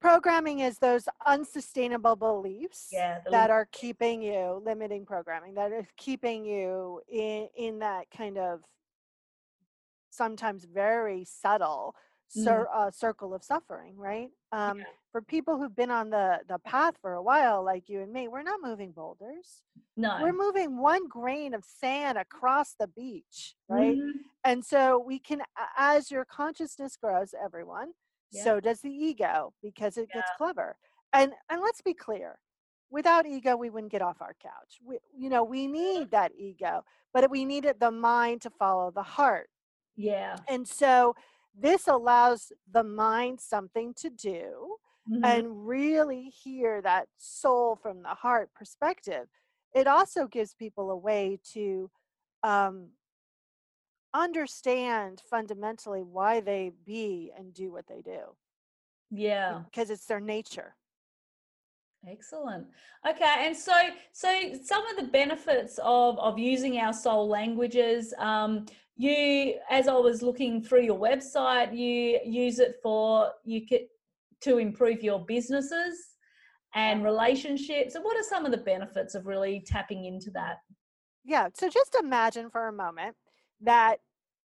Programming 0.00 0.60
is 0.60 0.78
those 0.78 1.06
unsustainable 1.26 2.16
beliefs 2.16 2.88
Yeah, 2.92 3.20
that 3.30 3.50
are 3.50 3.68
keeping 3.72 4.22
you 4.22 4.62
limiting 4.64 5.04
programming 5.04 5.54
that 5.54 5.72
is 5.72 5.86
keeping 5.98 6.46
you 6.46 7.02
in 7.08 7.48
in 7.56 7.78
that 7.80 8.06
kind 8.10 8.38
of 8.38 8.60
sometimes 10.10 10.64
very 10.64 11.24
subtle 11.24 11.94
cir- 12.28 12.68
uh, 12.72 12.90
circle 12.90 13.34
of 13.34 13.42
suffering 13.44 13.96
right? 13.96 14.30
Um, 14.52 14.78
Yeah. 14.78 14.84
for 15.12 15.22
people 15.22 15.56
who've 15.58 15.74
been 15.74 15.90
on 15.90 16.10
the 16.10 16.40
the 16.48 16.58
path 16.58 16.96
for 17.00 17.14
a 17.14 17.22
while 17.22 17.62
like 17.64 17.88
you 17.88 18.00
and 18.00 18.12
me 18.12 18.28
we're 18.28 18.42
not 18.42 18.60
moving 18.62 18.92
boulders. 18.92 19.62
No, 19.96 20.18
we're 20.20 20.32
moving 20.32 20.78
one 20.78 21.08
grain 21.08 21.54
of 21.54 21.64
sand 21.64 22.18
across 22.18 22.74
the 22.74 22.86
beach 22.88 23.56
right? 23.68 23.96
Mhm. 23.96 24.12
and 24.44 24.64
so 24.64 24.98
we 24.98 25.18
can 25.18 25.42
as 25.76 26.10
your 26.10 26.24
consciousness 26.24 26.96
grows 26.96 27.34
everyone 27.34 27.92
Yeah. 28.30 28.44
so 28.44 28.60
does 28.60 28.80
the 28.80 28.90
ego 28.92 29.54
because 29.62 29.96
it 29.96 30.10
gets 30.10 30.30
clever. 30.36 30.76
And 31.12 31.34
and 31.48 31.60
let's 31.62 31.80
be 31.80 31.94
clear 31.94 32.38
without 32.90 33.26
ego 33.26 33.56
we 33.56 33.70
wouldn't 33.70 33.90
get 33.92 34.02
off 34.02 34.20
our 34.20 34.34
couch. 34.34 34.78
We, 34.84 34.98
you 35.16 35.28
know 35.30 35.42
we 35.44 35.66
need 35.66 36.10
that 36.10 36.32
ego 36.36 36.84
but 37.12 37.30
we 37.30 37.44
needed 37.46 37.80
the 37.80 37.90
mind 37.90 38.42
to 38.42 38.50
follow 38.50 38.90
the 38.90 39.02
heart. 39.02 39.48
Yeah, 39.98 40.36
and 40.48 40.68
so 40.68 41.16
this 41.58 41.88
allows 41.88 42.52
the 42.70 42.84
mind 42.84 43.40
something 43.40 43.94
to 43.94 44.10
do 44.10 44.76
Mhm. 45.08 45.24
and 45.24 45.66
really 45.66 46.30
hear 46.30 46.82
that 46.82 47.08
soul 47.16 47.76
from 47.76 48.02
the 48.02 48.14
heart 48.14 48.52
perspective. 48.54 49.28
It 49.74 49.86
also 49.86 50.26
gives 50.26 50.54
people 50.54 50.90
a 50.90 50.96
way 50.96 51.38
to 51.52 51.90
um, 52.42 52.90
understand 54.14 55.20
fundamentally 55.20 56.02
why 56.02 56.40
they 56.40 56.70
be 56.84 57.32
and 57.36 57.52
do 57.52 57.70
what 57.72 57.86
they 57.86 58.00
do 58.02 58.36
yeah. 59.10 59.62
because 59.64 59.90
it's 59.90 60.06
their 60.06 60.20
nature. 60.20 60.74
Excellent. 62.08 62.66
Okay, 63.08 63.34
and 63.38 63.56
so 63.56 63.72
so 64.12 64.52
some 64.62 64.86
of 64.86 64.96
the 64.96 65.10
benefits 65.10 65.78
of 65.82 66.18
of 66.18 66.38
using 66.38 66.78
our 66.78 66.92
soul 66.92 67.28
languages. 67.28 68.14
Um, 68.18 68.66
you, 68.96 69.58
as 69.70 69.88
I 69.88 69.94
was 69.94 70.22
looking 70.22 70.62
through 70.62 70.82
your 70.82 70.98
website, 70.98 71.76
you 71.76 72.18
use 72.24 72.60
it 72.60 72.76
for 72.82 73.30
you 73.44 73.66
could 73.66 73.82
to 74.42 74.58
improve 74.58 75.02
your 75.02 75.24
businesses 75.24 76.16
and 76.74 77.02
relationships. 77.02 77.94
And 77.94 78.04
what 78.04 78.16
are 78.16 78.22
some 78.22 78.44
of 78.44 78.52
the 78.52 78.58
benefits 78.58 79.14
of 79.14 79.26
really 79.26 79.62
tapping 79.66 80.04
into 80.04 80.30
that? 80.30 80.58
Yeah. 81.24 81.48
So 81.54 81.68
just 81.68 81.96
imagine 81.96 82.50
for 82.50 82.68
a 82.68 82.72
moment 82.72 83.16
that 83.60 84.00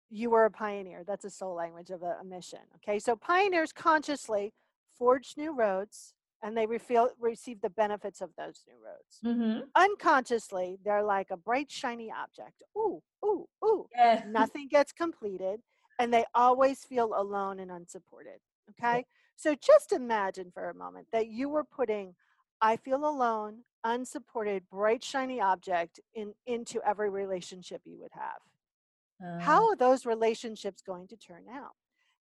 you 0.09 0.29
were 0.29 0.45
a 0.45 0.51
pioneer. 0.51 1.03
That's 1.05 1.25
a 1.25 1.29
soul 1.29 1.55
language 1.55 1.89
of 1.89 2.03
a, 2.03 2.17
a 2.21 2.23
mission. 2.23 2.59
Okay. 2.77 2.99
So 2.99 3.15
pioneers 3.15 3.71
consciously 3.71 4.53
forge 4.97 5.33
new 5.37 5.55
roads 5.55 6.13
and 6.41 6.55
they 6.55 6.65
refeel, 6.65 7.09
receive 7.19 7.61
the 7.61 7.69
benefits 7.69 8.21
of 8.21 8.29
those 8.37 8.63
new 8.67 8.75
roads. 8.83 9.19
Mm-hmm. 9.37 9.61
Unconsciously, 9.75 10.77
they're 10.83 11.03
like 11.03 11.27
a 11.31 11.37
bright, 11.37 11.69
shiny 11.69 12.11
object. 12.11 12.63
Ooh, 12.77 13.01
ooh, 13.25 13.45
ooh. 13.63 13.87
Yeah. 13.93 14.23
Nothing 14.27 14.67
gets 14.69 14.91
completed 14.91 15.61
and 15.99 16.13
they 16.13 16.25
always 16.33 16.85
feel 16.85 17.13
alone 17.15 17.59
and 17.59 17.71
unsupported. 17.71 18.39
Okay. 18.71 19.05
So 19.35 19.55
just 19.55 19.91
imagine 19.91 20.51
for 20.53 20.69
a 20.69 20.73
moment 20.73 21.07
that 21.11 21.27
you 21.27 21.49
were 21.49 21.63
putting, 21.63 22.15
I 22.61 22.77
feel 22.77 23.05
alone, 23.05 23.59
unsupported, 23.83 24.63
bright, 24.69 25.03
shiny 25.03 25.41
object 25.41 25.99
in, 26.13 26.33
into 26.45 26.81
every 26.87 27.09
relationship 27.09 27.81
you 27.85 27.99
would 27.99 28.11
have. 28.13 28.39
Uh, 29.21 29.39
How 29.39 29.67
are 29.67 29.75
those 29.75 30.05
relationships 30.05 30.81
going 30.81 31.07
to 31.07 31.17
turn 31.17 31.43
out? 31.53 31.71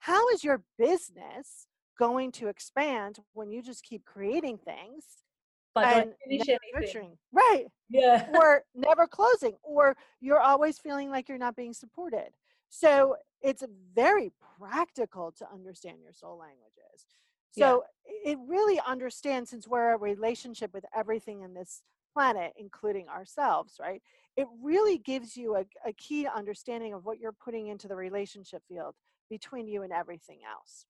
How 0.01 0.29
is 0.29 0.43
your 0.43 0.63
business 0.77 1.68
going 1.99 2.33
to 2.33 2.49
expand 2.49 3.19
when 3.33 3.51
you 3.51 3.63
just 3.63 3.83
keep 3.83 4.05
creating 4.05 4.59
things 4.59 5.05
but 5.75 5.85
and 5.87 6.15
never 6.27 6.59
nurturing? 6.75 7.19
Right. 7.33 7.67
Yeah. 7.91 8.29
or 8.35 8.65
never 8.75 9.07
closing, 9.07 9.55
or 9.63 9.97
you're 10.21 10.41
always 10.41 10.79
feeling 10.79 11.11
like 11.11 11.29
you're 11.29 11.39
not 11.39 11.57
being 11.57 11.73
supported. 11.73 12.31
So 12.71 13.17
it's 13.41 13.65
very 13.95 14.33
practical 14.59 15.33
to 15.39 15.47
understand 15.53 15.99
your 16.03 16.13
soul 16.13 16.39
languages. 16.39 17.07
Yeah. 17.57 17.67
So 17.67 17.85
it 18.07 18.39
really 18.47 18.81
understands 18.87 19.51
since 19.51 19.67
we're 19.67 19.95
a 19.95 19.99
relationship 19.99 20.73
with 20.75 20.85
everything 20.97 21.43
in 21.43 21.55
this 21.55 21.83
planet, 22.13 22.53
including 22.57 23.09
ourselves, 23.09 23.77
right? 23.81 24.03
It 24.37 24.47
really 24.63 24.99
gives 24.99 25.37
you 25.37 25.57
a, 25.57 25.65
a 25.87 25.93
key 25.95 26.27
understanding 26.27 26.95
of 26.95 27.05
what 27.05 27.19
you're 27.19 27.33
putting 27.33 27.69
into 27.69 27.89
the 27.89 27.97
relationship 27.97 28.63
field 28.69 28.95
between 29.31 29.67
you 29.67 29.83
and 29.83 29.93
everything 29.93 30.39
else. 30.49 30.87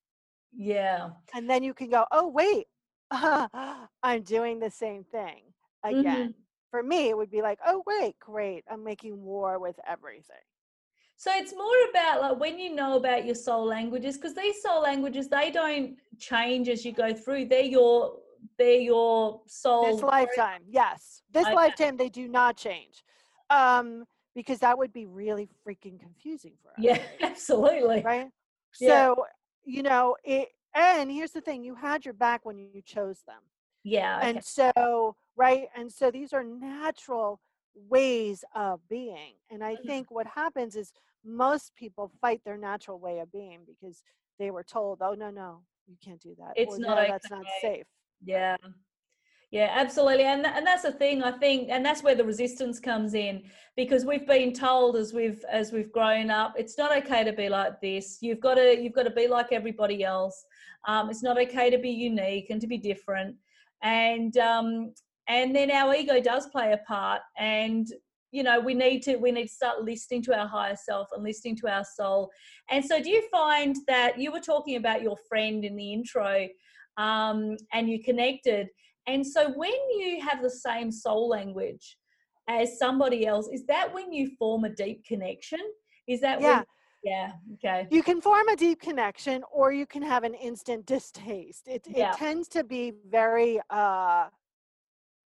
Yeah. 0.53 1.11
And 1.35 1.49
then 1.49 1.63
you 1.63 1.75
can 1.75 1.91
go, 1.91 2.05
oh, 2.13 2.29
wait, 2.29 2.67
I'm 3.11 4.23
doing 4.23 4.59
the 4.59 4.71
same 4.71 5.05
thing 5.05 5.43
Mhm. 5.85 6.01
again. 6.01 6.35
For 6.71 6.83
me, 6.83 7.09
it 7.09 7.17
would 7.17 7.31
be 7.31 7.43
like, 7.43 7.59
oh, 7.67 7.83
wait, 7.87 8.19
great. 8.19 8.65
I'm 8.71 8.85
making 8.85 9.23
war 9.23 9.59
with 9.59 9.79
everything. 9.87 10.37
So 11.17 11.33
it's 11.35 11.53
more 11.53 11.91
about 11.91 12.21
like 12.21 12.39
when 12.39 12.59
you 12.61 12.75
know 12.75 12.97
about 12.97 13.25
your 13.27 13.35
soul 13.35 13.65
languages, 13.65 14.17
because 14.17 14.35
these 14.35 14.63
soul 14.63 14.83
languages 14.83 15.29
they 15.29 15.51
don't 15.51 15.97
change 16.19 16.69
as 16.69 16.85
you 16.85 16.93
go 16.93 17.13
through. 17.13 17.47
They're 17.47 17.63
your 17.63 18.21
they're 18.57 18.81
your 18.81 19.41
soul. 19.49 19.95
This 19.95 20.03
lifetime, 20.03 20.63
yes. 20.69 21.23
This 21.33 21.45
Okay. 21.47 21.55
lifetime, 21.57 21.97
they 21.97 22.09
do 22.09 22.29
not 22.29 22.57
change. 22.57 23.03
Um, 23.51 24.05
because 24.37 24.61
that 24.61 24.79
would 24.79 24.93
be 24.93 25.07
really 25.07 25.49
freaking 25.67 25.99
confusing 25.99 26.53
for 26.63 26.69
us. 26.69 26.75
Yeah, 26.79 27.03
absolutely. 27.23 28.03
Right? 28.03 28.29
Yeah. 28.79 29.07
So, 29.07 29.25
you 29.69 29.83
know, 29.83 30.17
it, 30.25 30.49
and 30.75 31.11
here's 31.11 31.33
the 31.33 31.41
thing 31.41 31.63
you 31.65 31.75
had 31.75 32.05
your 32.05 32.15
back 32.15 32.45
when 32.45 32.59
you 32.59 32.83
chose 32.83 33.23
them. 33.27 33.43
Yeah. 33.85 34.17
Okay. 34.19 34.29
And 34.31 34.45
so, 34.45 35.17
right? 35.37 35.69
And 35.77 35.93
so 35.93 36.11
these 36.11 36.33
are 36.33 36.45
natural 36.45 37.41
ways 37.75 38.45
of 38.55 38.81
being. 38.89 39.35
And 39.51 39.63
I 39.63 39.77
Mhm. 39.77 39.87
think 39.87 40.11
what 40.11 40.27
happens 40.27 40.77
is 40.77 40.93
most 41.25 41.75
people 41.75 42.11
fight 42.21 42.43
their 42.45 42.57
natural 42.57 42.99
way 42.99 43.19
of 43.21 43.31
being 43.33 43.65
because 43.67 44.03
they 44.39 44.51
were 44.51 44.65
told, 44.65 45.03
oh, 45.03 45.15
no, 45.15 45.31
no, 45.31 45.65
you 45.87 45.97
can't 46.03 46.21
do 46.21 46.35
that. 46.39 46.55
It's 46.57 46.73
or, 46.73 46.79
not 46.79 46.97
no, 46.97 47.07
that's 47.07 47.31
not 47.31 47.47
safe. 47.61 47.87
Yeah. 48.25 48.57
Yeah, 49.51 49.71
absolutely. 49.75 50.25
And 50.25 50.45
and 50.45 50.67
that's 50.67 50.83
the 50.83 50.93
thing 50.93 51.23
I 51.23 51.31
think 51.31 51.69
and 51.71 51.85
that's 51.85 52.03
where 52.03 52.15
the 52.15 52.25
resistance 52.25 52.79
comes 52.79 53.15
in 53.15 53.45
because 53.77 54.05
we've 54.05 54.27
been 54.27 54.53
told 54.53 54.97
as 54.97 55.15
we've 55.15 55.43
as 55.51 55.73
we've 55.73 55.91
grown 55.91 56.31
up 56.31 56.53
it's 56.59 56.77
not 56.77 56.95
okay 56.99 57.25
to 57.25 57.33
be 57.33 57.49
like 57.49 57.81
this. 57.81 58.19
You've 58.21 58.41
got 58.41 58.55
to 58.57 58.79
you've 58.79 58.93
got 58.93 59.05
to 59.05 59.11
be 59.11 59.27
like 59.27 59.49
everybody 59.51 60.05
else. 60.05 60.45
Um, 60.87 61.09
it's 61.09 61.23
not 61.23 61.41
okay 61.41 61.71
to 61.71 61.79
be 61.79 61.91
unique 61.91 62.51
and 62.51 62.61
to 62.61 62.67
be 62.67 62.77
different. 62.77 63.37
And 63.83 64.37
um 64.37 64.93
and 65.29 65.57
then 65.57 65.71
our 65.71 65.95
ego 65.95 66.21
does 66.21 66.47
play 66.49 66.73
a 66.73 66.79
part 66.87 67.23
and 67.39 67.87
you 68.33 68.43
know 68.43 68.61
we 68.61 68.75
need 68.75 69.03
to 69.05 69.17
we 69.17 69.33
need 69.33 69.47
to 69.49 69.55
start 69.55 69.83
listening 69.83 70.23
to 70.25 70.39
our 70.39 70.47
higher 70.47 70.77
self 70.77 71.09
and 71.15 71.23
listening 71.23 71.57
to 71.57 71.69
our 71.69 71.85
soul 71.85 72.31
and 72.71 72.85
so 72.85 73.01
do 73.03 73.09
you 73.09 73.27
find 73.31 73.77
that 73.87 74.19
you 74.19 74.31
were 74.31 74.41
talking 74.41 74.77
about 74.77 75.03
your 75.03 75.17
friend 75.29 75.65
in 75.65 75.77
the 75.77 75.93
intro 75.93 76.47
um, 76.99 77.57
and 77.73 77.89
you 77.89 78.03
connected 78.03 78.69
and 79.09 79.27
so 79.27 79.51
when 79.53 79.73
you 79.99 80.21
have 80.21 80.43
the 80.43 80.51
same 80.51 80.93
soul 80.93 81.29
language 81.29 81.97
as 82.49 82.79
somebody 82.79 83.27
else, 83.27 83.49
is 83.53 83.67
that 83.67 83.93
when 83.93 84.13
you 84.13 84.31
form 84.39 84.65
a 84.65 84.71
deep 84.71 85.05
connection? 85.05 85.61
Is 86.07 86.21
that 86.21 86.41
Yeah. 86.41 86.59
when 86.59 86.65
yeah, 87.05 87.33
okay. 87.55 87.87
You 87.91 88.03
can 88.03 88.21
form 88.21 88.49
a 88.49 88.57
deep 88.57 88.81
connection 88.81 89.45
or 89.53 89.73
you 89.73 89.87
can 89.87 90.03
have 90.03 90.25
an 90.25 90.35
instant 90.35 90.85
distaste. 90.85 91.69
It, 91.69 91.87
Yeah. 91.87 92.11
it 92.11 92.19
tends 92.19 92.49
to 92.49 92.65
be 92.65 92.93
very 93.09 93.61
uh, 93.71 94.29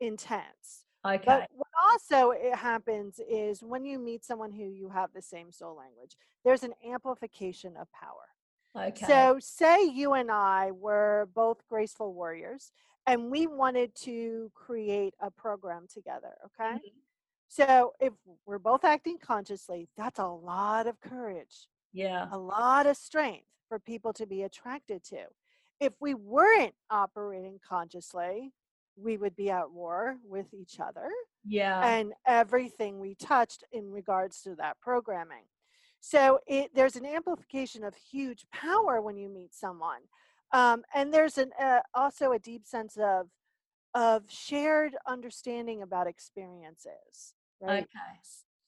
intense. 0.01 0.85
Okay. 1.07 1.23
But 1.27 1.49
what 1.51 1.69
also 1.91 2.31
it 2.31 2.55
happens 2.55 3.21
is 3.29 3.63
when 3.63 3.85
you 3.85 3.99
meet 3.99 4.25
someone 4.25 4.53
who 4.53 4.65
you 4.65 4.89
have 4.89 5.13
the 5.13 5.23
same 5.23 5.53
soul 5.53 5.77
language, 5.77 6.17
there's 6.45 6.63
an 6.63 6.75
amplification 6.85 7.77
of 7.77 7.87
power. 7.93 8.87
okay. 8.89 9.07
So, 9.07 9.39
say 9.41 9.85
you 9.85 10.15
and 10.15 10.31
I 10.31 10.71
were 10.73 11.29
both 11.35 11.67
graceful 11.69 12.15
warriors, 12.15 12.73
and 13.09 13.31
we 13.31 13.47
wanted 13.47 13.95
to 13.95 14.51
create 14.55 15.15
a 15.21 15.31
program 15.31 15.87
together. 15.93 16.35
Okay. 16.45 16.75
Mhm. 16.79 16.93
So 17.49 17.95
if 17.99 18.13
we're 18.45 18.59
both 18.59 18.85
acting 18.85 19.19
consciously, 19.19 19.89
that's 19.97 20.19
a 20.19 20.27
lot 20.27 20.87
of 20.87 21.01
courage, 21.01 21.67
Yeah. 21.93 22.29
a 22.31 22.37
lot 22.39 22.87
of 22.87 22.97
strength 22.97 23.49
for 23.69 23.79
people 23.79 24.13
to 24.15 24.27
be 24.27 24.43
attracted 24.43 25.03
to. 25.05 25.27
If 25.81 25.95
we 26.01 26.13
weren't 26.15 26.75
operating 26.91 27.59
consciously, 27.61 28.53
we 28.97 29.17
would 29.17 29.35
be 29.37 29.49
at 29.51 29.71
war 29.71 30.19
with 30.25 30.53
each 30.53 30.79
other 30.79 31.11
Yeah. 31.45 31.81
and 31.89 32.13
everything 32.27 32.99
we 33.01 33.15
touched 33.15 33.65
in 33.73 33.91
regards 33.91 34.43
to 34.43 34.55
that 34.57 34.79
programming. 34.81 35.49
So 36.01 36.41
it, 36.47 36.75
there's 36.75 36.97
an 36.97 37.07
amplification 37.07 37.83
of 37.85 37.95
huge 37.95 38.49
power 38.51 39.01
when 39.01 39.17
you 39.17 39.29
meet 39.31 39.55
someone, 39.55 40.03
um, 40.53 40.85
and 40.95 41.13
there's 41.13 41.39
an 41.39 41.53
uh, 41.61 41.81
also 41.95 42.33
a 42.33 42.39
deep 42.39 42.67
sense 42.67 42.97
of 42.97 43.29
of 43.95 44.31
shared 44.31 44.97
understanding 45.07 45.83
about 45.83 46.07
experiences. 46.07 47.35
Right. 47.61 47.85
Okay. 47.85 48.21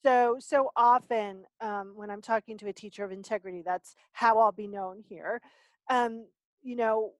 So 0.03 0.37
so 0.39 0.71
often 0.75 1.45
um, 1.61 1.93
when 1.95 2.09
I'm 2.09 2.21
talking 2.21 2.57
to 2.59 2.67
a 2.67 2.73
teacher 2.73 3.03
of 3.03 3.11
integrity, 3.11 3.61
that's 3.63 3.95
how 4.13 4.39
I'll 4.39 4.51
be 4.51 4.67
known 4.67 4.99
here. 5.07 5.41
Um, 5.89 6.27
you 6.63 6.75
know, 6.75 7.13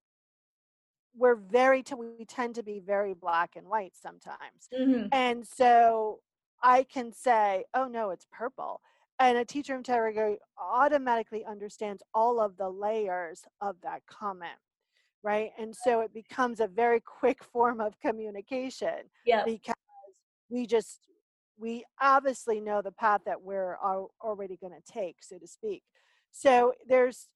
we're 1.14 1.36
very 1.36 1.84
t- 1.84 1.96
we 1.96 2.26
tend 2.26 2.56
to 2.56 2.64
be 2.64 2.80
very 2.80 3.14
black 3.14 3.56
and 3.56 3.68
white 3.68 3.96
sometimes 3.96 4.70
Mhm. 4.72 5.10
and 5.12 5.46
so 5.46 6.22
I 6.64 6.84
can 6.84 7.12
say, 7.12 7.66
oh 7.74 7.88
no, 7.88 8.12
it's 8.12 8.28
purple. 8.32 8.82
And 9.22 9.38
a 9.38 9.46
teacher 9.46 9.76
integrity 9.76 10.40
automatically 10.58 11.46
understands 11.46 12.02
all 12.12 12.42
of 12.42 12.58
the 12.58 12.68
layers 12.68 13.44
of 13.62 13.76
that 13.84 14.02
comment, 14.08 14.58
right? 15.22 15.52
And 15.60 15.76
so 15.76 16.02
it 16.02 16.12
becomes 16.12 16.60
a 16.60 16.66
very 16.66 17.00
quick 17.02 17.44
form 17.44 17.80
of 17.80 18.00
communication 18.00 19.12
Yeah. 19.24 19.44
because 19.46 19.76
we 20.50 20.66
just, 20.66 21.08
we 21.56 21.86
obviously 22.02 22.60
know 22.60 22.82
the 22.82 22.92
path 22.92 23.22
that 23.28 23.40
we're 23.40 23.78
already 23.78 24.58
going 24.58 24.74
to 24.74 24.92
take, 24.92 25.18
so 25.22 25.38
to 25.38 25.48
speak. 25.48 25.84
So 26.32 26.74
there's, 26.88 27.28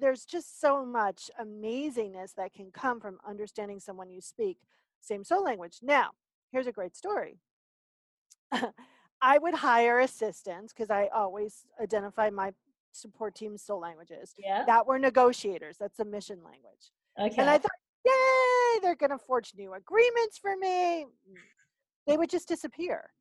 there's 0.00 0.24
just 0.24 0.60
so 0.60 0.86
much 0.86 1.32
amazingness 1.40 2.34
that 2.36 2.54
can 2.54 2.70
come 2.70 3.00
from 3.00 3.18
understanding 3.28 3.80
someone 3.80 4.08
you 4.08 4.20
speak 4.20 4.58
same 5.00 5.24
soul 5.24 5.42
language. 5.42 5.80
Now, 5.82 6.10
here's 6.52 6.68
a 6.68 6.72
great 6.72 6.94
story. 6.94 7.40
I 9.24 9.38
would 9.38 9.54
hire 9.54 10.00
assistants 10.00 10.74
because 10.74 10.90
I 10.90 11.08
always 11.14 11.64
identify 11.80 12.28
my 12.28 12.52
support 12.92 13.34
team's 13.34 13.62
soul 13.62 13.80
languages 13.80 14.34
Yeah. 14.36 14.64
that 14.66 14.86
were 14.86 14.98
negotiators. 14.98 15.78
That's 15.78 15.98
a 15.98 16.04
mission 16.04 16.42
language. 16.44 16.92
Okay. 17.18 17.34
And 17.38 17.48
I 17.48 17.56
thought, 17.56 17.72
yay, 18.04 18.80
they're 18.82 18.94
going 18.94 19.10
to 19.10 19.18
forge 19.18 19.54
new 19.56 19.72
agreements 19.72 20.36
for 20.36 20.54
me. 20.56 21.06
They 22.06 22.18
would 22.18 22.28
just 22.28 22.48
disappear. 22.48 23.14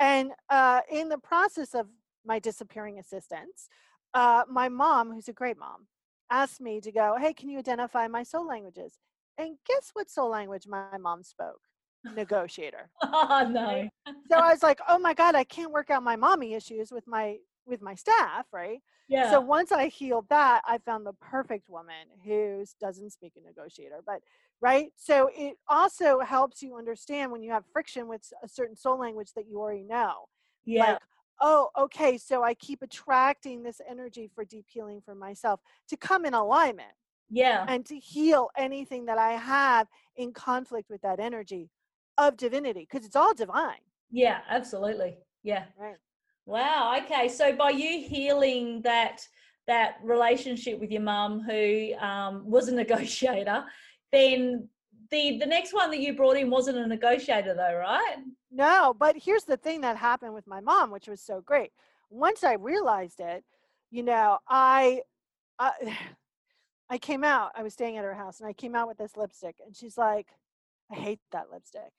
And 0.00 0.32
uh, 0.48 0.80
in 0.90 1.10
the 1.10 1.18
process 1.18 1.74
of 1.74 1.86
my 2.24 2.38
disappearing 2.38 2.98
assistants, 2.98 3.68
uh, 4.14 4.44
my 4.48 4.70
mom, 4.70 5.12
who's 5.12 5.28
a 5.28 5.34
great 5.34 5.58
mom, 5.58 5.86
asked 6.30 6.62
me 6.62 6.80
to 6.80 6.90
go, 6.90 7.16
hey, 7.20 7.34
can 7.34 7.50
you 7.50 7.58
identify 7.58 8.08
my 8.08 8.22
soul 8.22 8.46
languages? 8.46 8.98
And 9.36 9.58
guess 9.66 9.90
what 9.92 10.08
soul 10.08 10.30
language 10.30 10.66
my 10.66 10.96
mom 10.98 11.22
spoke? 11.22 11.60
Negotiator. 12.04 12.90
oh 13.02 13.48
no. 13.50 13.88
so 14.30 14.36
I 14.36 14.50
was 14.50 14.62
like, 14.62 14.80
oh 14.88 14.98
my 14.98 15.14
God, 15.14 15.34
I 15.34 15.44
can't 15.44 15.70
work 15.70 15.90
out 15.90 16.02
my 16.02 16.16
mommy 16.16 16.54
issues 16.54 16.90
with 16.90 17.06
my 17.06 17.38
with 17.66 17.80
my 17.80 17.94
staff, 17.94 18.46
right? 18.52 18.80
Yeah. 19.08 19.30
So 19.30 19.40
once 19.40 19.72
I 19.72 19.88
healed 19.88 20.26
that, 20.30 20.62
I 20.64 20.78
found 20.78 21.06
the 21.06 21.12
perfect 21.14 21.68
woman 21.68 22.08
who 22.24 22.64
doesn't 22.80 23.10
speak 23.10 23.34
a 23.36 23.46
negotiator, 23.46 24.00
but 24.06 24.20
right. 24.60 24.90
So 24.96 25.30
it 25.36 25.56
also 25.68 26.20
helps 26.20 26.62
you 26.62 26.76
understand 26.76 27.30
when 27.30 27.42
you 27.42 27.50
have 27.52 27.64
friction 27.72 28.08
with 28.08 28.22
a 28.42 28.48
certain 28.48 28.76
soul 28.76 28.98
language 28.98 29.32
that 29.36 29.46
you 29.48 29.58
already 29.60 29.84
know. 29.84 30.26
yeah. 30.64 30.92
Like, 30.92 30.98
oh, 31.40 31.68
okay, 31.78 32.16
so 32.16 32.42
I 32.42 32.54
keep 32.54 32.82
attracting 32.82 33.62
this 33.62 33.80
energy 33.88 34.30
for 34.34 34.44
deep 34.44 34.66
healing 34.68 35.02
for 35.04 35.14
myself 35.14 35.60
to 35.88 35.96
come 35.96 36.24
in 36.24 36.34
alignment 36.34 36.92
yeah. 37.30 37.64
and 37.68 37.84
to 37.86 37.98
heal 37.98 38.48
anything 38.56 39.06
that 39.06 39.18
I 39.18 39.32
have 39.32 39.88
in 40.16 40.32
conflict 40.32 40.88
with 40.88 41.02
that 41.02 41.18
energy 41.18 41.68
of 42.18 42.36
divinity, 42.36 42.86
because 42.90 43.06
it's 43.06 43.16
all 43.16 43.34
divine, 43.34 43.80
Yeah. 44.10 44.40
Absolutely. 44.48 45.16
Yeah. 45.42 45.64
right? 45.78 45.96
Wow. 46.46 46.96
Okay. 47.04 47.28
So 47.28 47.54
by 47.54 47.70
you 47.70 48.06
healing 48.06 48.82
that 48.82 49.26
that 49.66 49.96
relationship 50.02 50.80
with 50.80 50.90
your 50.90 51.02
mum, 51.02 51.40
who 51.40 51.94
um, 51.98 52.48
was 52.50 52.68
a 52.68 52.74
negotiator, 52.82 53.64
then 54.10 54.68
the 55.10 55.38
the 55.38 55.46
next 55.46 55.72
one 55.72 55.90
that 55.90 56.00
you 56.00 56.14
brought 56.14 56.36
in 56.36 56.50
wasn't 56.50 56.78
a 56.78 56.86
negotiator, 56.86 57.54
though, 57.54 57.76
right? 57.76 58.16
No, 58.50 58.94
but 58.98 59.16
here's 59.16 59.44
the 59.44 59.56
thing 59.56 59.80
that 59.82 59.96
happened 59.96 60.34
with 60.34 60.46
my 60.46 60.60
mom, 60.60 60.90
which 60.90 61.08
was 61.08 61.20
so 61.22 61.40
great. 61.40 61.70
Once 62.10 62.44
I 62.44 62.54
realized 62.54 63.20
it, 63.20 63.44
you 63.90 64.02
know, 64.02 64.38
I, 64.48 65.00
I, 65.58 65.72
I 66.90 66.98
came 66.98 67.24
out. 67.24 67.52
I 67.56 67.62
was 67.62 67.72
staying 67.72 67.96
at 67.96 68.04
her 68.04 68.14
house, 68.14 68.40
and 68.40 68.48
I 68.48 68.52
came 68.52 68.74
out 68.74 68.88
with 68.88 68.98
this 68.98 69.16
lipstick, 69.16 69.56
and 69.64 69.74
she's 69.74 69.96
like, 69.96 70.28
"I 70.90 70.96
hate 70.96 71.20
that 71.30 71.46
lipstick," 71.50 71.92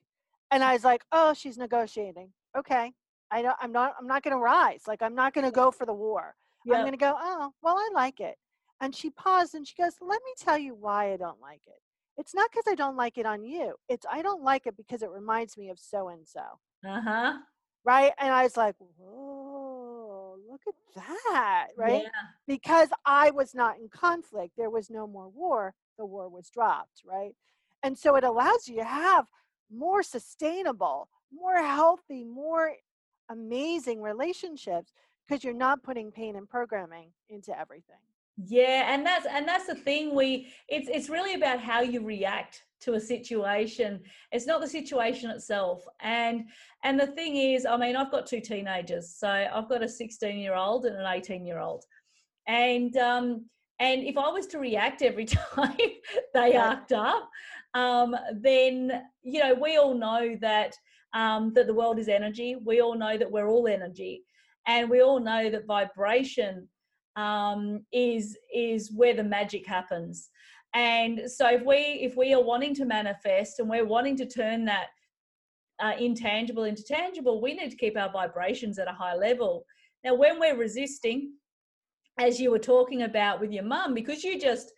and 0.54 0.64
I 0.64 0.74
was 0.74 0.84
like, 0.84 1.04
"Oh, 1.12 1.34
she's 1.34 1.58
negotiating. 1.58 2.30
Okay, 2.58 2.94
I 3.32 3.42
know. 3.42 3.54
I'm 3.60 3.72
not. 3.72 3.96
I'm 4.00 4.08
not 4.08 4.24
going 4.24 4.36
to 4.36 4.40
rise. 4.42 4.84
Like, 4.88 5.02
I'm 5.02 5.16
not 5.16 5.34
going 5.34 5.46
to 5.46 5.52
go 5.52 5.72
for 5.72 5.86
the 5.86 5.94
war. 5.94 6.36
I'm 6.72 6.82
going 6.82 6.94
to 6.94 6.98
go. 6.98 7.14
Oh, 7.18 7.52
well, 7.62 7.76
I 7.78 7.90
like 7.94 8.20
it." 8.20 8.36
And 8.82 8.96
she 8.96 9.10
paused, 9.10 9.56
and 9.56 9.68
she 9.68 9.76
goes, 9.82 9.96
"Let 10.02 10.22
me 10.24 10.34
tell 10.38 10.58
you 10.58 10.76
why 10.76 11.14
I 11.14 11.18
don't 11.18 11.42
like 11.42 11.62
it." 11.68 11.82
It's 12.18 12.36
not 12.36 12.52
because 12.52 12.66
I 12.70 12.76
don't 12.76 12.96
like 12.96 13.18
it 13.18 13.26
on 13.26 13.44
you. 13.44 13.76
It's 13.90 14.06
I 14.12 14.22
don't 14.22 14.44
like 14.44 14.68
it 14.68 14.78
because 14.78 15.02
it 15.02 15.10
reminds 15.10 15.58
me 15.58 15.70
of 15.70 15.80
so 15.80 16.10
and 16.10 16.28
so 16.28 16.42
Uh 16.86 17.02
huh. 17.02 17.34
right? 17.84 18.12
And 18.20 18.32
I 18.34 18.44
was 18.44 18.56
like, 18.58 18.76
whoa, 18.80 20.38
look 20.50 20.62
at 20.68 20.76
that, 20.96 21.68
right? 21.78 22.04
Yeah. 22.04 22.10
Because 22.48 22.90
I 23.06 23.32
was 23.32 23.56
not 23.56 23.78
in 23.80 23.90
conflict, 23.90 24.54
there 24.58 24.70
was 24.70 24.90
no 24.90 25.08
more 25.08 25.30
war, 25.30 25.74
the 25.98 26.06
war 26.06 26.30
was 26.30 26.50
dropped, 26.50 27.02
right? 27.06 27.36
And 27.84 27.98
so 27.98 28.16
it 28.16 28.24
allows 28.24 28.68
you 28.68 28.76
to 28.78 28.84
have 28.84 29.26
more 29.74 30.04
sustainable, 30.04 31.10
more 31.34 31.58
healthy, 31.58 32.24
more 32.24 32.74
amazing 33.30 34.02
relationships 34.02 34.92
because 35.28 35.44
you're 35.44 35.54
not 35.54 35.84
putting 35.84 36.12
pain 36.12 36.36
and 36.36 36.48
programming 36.48 37.10
into 37.30 37.58
everything. 37.58 37.96
Yeah, 38.38 38.92
and 38.92 39.06
that's 39.06 39.28
and 39.28 39.48
that's 39.48 39.68
the 39.68 39.76
thing. 39.76 40.16
We 40.16 40.52
it's 40.68 40.90
it's 40.90 41.08
really 41.08 41.36
about 41.36 41.60
how 41.60 41.82
you 41.82 42.04
react 42.04 42.64
to 42.82 42.94
a 42.94 43.00
situation. 43.00 44.02
It's 44.32 44.48
not 44.48 44.60
the 44.60 44.68
situation 44.68 45.30
itself. 45.30 45.86
And 46.02 46.46
and 46.84 47.00
the 47.00 47.08
thing 47.08 47.36
is, 47.36 47.66
I 47.66 47.78
mean, 47.78 47.96
I've 47.96 48.12
got 48.12 48.26
two 48.26 48.42
teenagers, 48.42 49.16
so 49.16 49.28
I've 49.30 49.70
got 49.70 49.84
a 49.84 49.88
16 49.90 50.38
year 50.38 50.56
old 50.56 50.86
and 50.86 50.96
an 50.96 51.06
18 51.06 51.46
year 51.46 51.60
old, 51.60 51.84
and 52.48 52.96
um 52.98 53.46
and 53.80 54.04
if 54.04 54.18
I 54.18 54.30
was 54.30 54.48
to 54.48 54.60
react 54.60 55.02
every 55.02 55.26
time 55.56 55.78
they 56.34 56.54
Yeah. 56.54 56.72
act 56.72 56.92
up, 56.92 57.30
um, 57.74 58.16
then 58.34 59.04
you 59.24 59.40
know 59.40 59.54
we 59.54 59.78
all 59.78 59.94
know 59.94 60.36
that 60.42 60.76
um, 61.14 61.54
that 61.54 61.68
the 61.68 61.74
world 61.74 62.00
is 62.00 62.08
energy. 62.08 62.56
We 62.56 62.82
all 62.82 62.96
know 62.96 63.18
that 63.18 63.32
we're 63.32 63.48
all 63.48 63.68
energy, 63.68 64.24
and 64.68 64.90
we 64.90 65.02
all 65.02 65.20
know 65.20 65.50
that 65.50 65.66
vibration 65.66 66.68
um, 67.16 67.86
is 67.92 68.38
is 68.54 68.92
where 68.92 69.14
the 69.14 69.24
magic 69.24 69.66
happens. 69.68 70.30
And 70.76 71.30
so 71.30 71.48
if 71.50 71.64
we 71.64 71.76
if 71.76 72.16
we 72.18 72.34
are 72.34 72.44
wanting 72.44 72.74
to 72.76 72.86
manifest 72.86 73.60
and 73.60 73.70
we're 73.70 73.86
wanting 73.86 74.18
to 74.18 74.26
turn 74.26 74.66
that 74.66 74.88
uh, 75.80 75.94
intangible 76.00 76.64
into 76.64 76.84
tangible, 76.84 77.42
we 77.42 77.54
need 77.54 77.72
to 77.72 77.78
keep 77.78 77.98
our 77.98 78.12
vibrations 78.12 78.80
at 78.80 78.88
a 78.88 78.94
high 78.94 79.16
level. 79.16 79.66
Now, 80.04 80.16
when 80.16 80.40
we're 80.40 80.58
resisting, 80.58 81.34
as 82.20 82.40
you 82.40 82.52
were 82.52 82.60
talking 82.60 83.04
about 83.04 83.40
with 83.40 83.52
your 83.52 83.64
mum, 83.64 83.94
because 83.94 84.24
you 84.24 84.40
just 84.40 84.72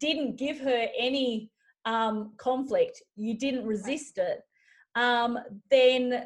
didn't 0.00 0.36
give 0.36 0.58
her 0.60 0.86
any 0.98 1.50
um, 1.84 2.32
conflict, 2.36 3.02
you 3.16 3.38
didn't 3.38 3.66
resist 3.66 4.18
it, 4.18 4.40
um, 4.94 5.38
then 5.70 6.24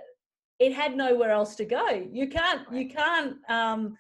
it 0.59 0.73
had 0.73 0.97
nowhere 0.97 1.31
else 1.31 1.55
to 1.57 1.65
go. 1.65 2.07
You 2.11 2.29
can't 2.29 2.63
you 2.73 2.89
can't 2.89 3.37
um, 3.49 3.97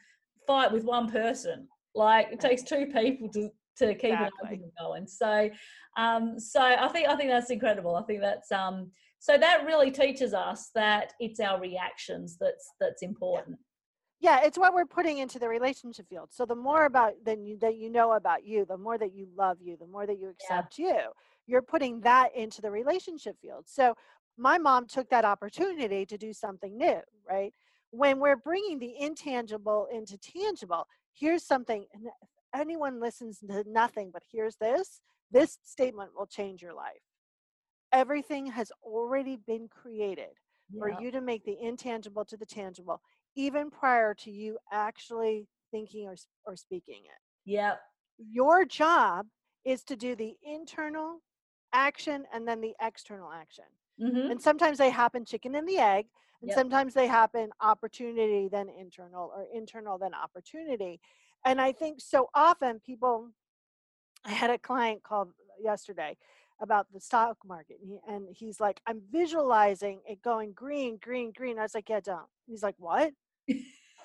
fight 0.47 0.73
with 0.73 0.85
one 0.85 1.11
person. 1.11 1.69
Like 1.95 2.29
it 2.33 2.41
takes 2.41 2.63
two 2.63 2.87
people 2.87 3.29
to 3.31 3.51
to 3.79 3.95
keep 3.95 4.13
Exactly. 4.13 4.31
argument 4.43 4.73
going. 4.79 5.07
So 5.07 5.51
um, 5.97 6.39
so 6.39 6.61
I 6.61 6.89
think 6.89 7.09
I 7.09 7.17
think 7.17 7.31
that's 7.31 7.51
incredible. 7.51 7.97
I 7.97 8.03
think 8.03 8.21
that's 8.21 8.51
um, 8.53 8.91
so 9.19 9.37
that 9.39 9.65
really 9.67 9.91
teaches 9.91 10.35
us 10.35 10.71
that 10.75 11.13
it's 11.21 11.41
our 11.41 11.61
reactions 11.61 12.37
that's 12.41 12.71
that's 12.81 13.03
important. 13.03 13.59
Yeah 14.21 14.41
it's 14.45 14.59
what 14.59 14.75
we're 14.75 14.87
putting 14.87 15.19
into 15.19 15.39
the 15.39 15.49
relationship 15.49 16.09
field. 16.09 16.29
So 16.33 16.47
the 16.47 16.55
more 16.55 16.85
about 16.87 17.13
than 17.25 17.45
you 17.45 17.59
that 17.59 17.77
you 17.77 17.91
know 17.91 18.13
about 18.13 18.45
you 18.45 18.65
the 18.65 18.77
more 18.77 18.99
that 18.99 19.15
you 19.15 19.29
love 19.37 19.59
you 19.61 19.77
the 19.77 19.87
more 19.87 20.07
that 20.07 20.19
you 20.19 20.29
accept 20.29 20.79
you 20.79 20.97
you're 21.47 21.63
putting 21.63 22.01
that 22.01 22.35
into 22.35 22.61
the 22.61 22.71
relationship 22.71 23.37
field. 23.41 23.65
So 23.67 23.95
my 24.37 24.59
mom 24.59 24.87
took 24.87 25.09
that 25.11 25.25
opportunity 25.25 26.05
to 26.07 26.19
do 26.19 26.33
something 26.33 26.77
new 26.77 27.01
right? 27.29 27.53
When 27.91 28.19
we're 28.19 28.37
bringing 28.37 28.79
the 28.79 28.95
intangible 28.99 29.89
into 29.93 30.19
tangible 30.19 30.87
here's 31.13 31.45
something 31.45 31.87
and 31.95 32.07
anyone 32.55 33.01
listens 33.01 33.39
to 33.39 33.65
nothing 33.67 34.11
but 34.13 34.23
here's 34.31 34.57
this 34.57 35.01
this 35.31 35.59
statement 35.65 36.11
will 36.17 36.27
change 36.27 36.63
your 36.63 36.75
life. 36.75 37.03
Everything 37.93 38.47
has 38.47 38.71
already 38.83 39.37
been 39.37 39.69
created 39.69 40.31
for 40.79 40.91
you 41.01 41.11
to 41.13 41.21
make 41.21 41.45
the 41.45 41.57
intangible 41.61 42.25
to 42.25 42.37
the 42.37 42.47
tangible, 42.47 43.01
even 43.37 43.71
prior 43.71 44.15
to 44.15 44.31
you 44.31 44.59
actually 44.73 45.49
thinking 45.71 46.07
or, 46.09 46.17
or 46.47 46.57
speaking 46.57 47.05
it. 47.07 47.21
Yep. 47.47 47.81
Your 48.19 48.65
job 48.65 49.27
is 49.65 49.85
to 49.85 49.97
do 49.97 50.15
the 50.15 50.37
internal 50.43 51.21
action 51.73 52.27
and 52.33 52.47
then 52.49 52.61
the 52.61 52.75
external 52.81 53.31
action. 53.33 53.65
hmm 53.99 54.29
And 54.29 54.41
sometimes 54.41 54.79
they 54.79 54.91
happen 54.91 55.25
chicken 55.25 55.55
and 55.55 55.69
the 55.69 55.79
egg, 55.79 56.09
and 56.43 56.51
Yep. 56.51 56.55
sometimes 56.55 56.95
they 56.95 57.07
happen 57.07 57.51
opportunity 57.61 58.49
then 58.49 58.69
internal 58.69 59.33
or 59.35 59.47
internal 59.53 59.99
then 59.99 60.15
opportunity. 60.15 61.01
And 61.45 61.61
I 61.61 61.73
think 61.73 62.01
so 62.01 62.29
often 62.35 62.81
people, 62.81 63.31
I 64.25 64.33
had 64.33 64.51
a 64.51 64.59
client 64.59 65.03
call 65.05 65.33
yesterday 65.61 66.17
about 66.61 66.93
the 66.93 67.01
stock 67.01 67.39
market, 67.45 67.79
and, 67.81 67.91
he, 67.91 68.01
and 68.09 68.29
he's 68.31 68.61
like, 68.61 68.81
I'm 68.87 69.03
visualizing 69.11 70.03
it 70.07 70.23
going 70.23 70.53
green, 70.55 70.99
green, 70.99 71.33
green. 71.33 71.59
I 71.59 71.63
was 71.63 71.75
like, 71.75 71.89
Yeah, 71.91 72.01
don't. 72.01 72.29
He's 72.47 72.63
like, 72.63 72.77
What? 72.79 73.15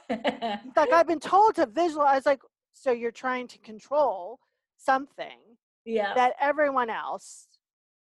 Like, 0.09 0.91
I've 0.91 1.07
been 1.07 1.19
told 1.21 1.55
to 1.55 1.65
visualize. 1.65 2.25
Like, 2.25 2.41
So 2.73 2.91
you're 2.91 3.11
trying 3.11 3.47
to 3.49 3.57
control 3.59 4.39
something 4.77 5.37
yeah. 5.85 6.13
that 6.15 6.33
everyone 6.39 6.89
else 6.89 7.47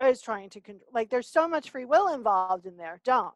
is 0.03 0.21
trying 0.21 0.49
to 0.51 0.61
control. 0.61 0.87
Like, 0.93 1.09
there's 1.09 1.27
so 1.27 1.47
much 1.47 1.69
free 1.71 1.85
will 1.85 2.13
involved 2.13 2.65
in 2.65 2.77
there. 2.77 2.99
Don't. 3.03 3.27
I 3.27 3.31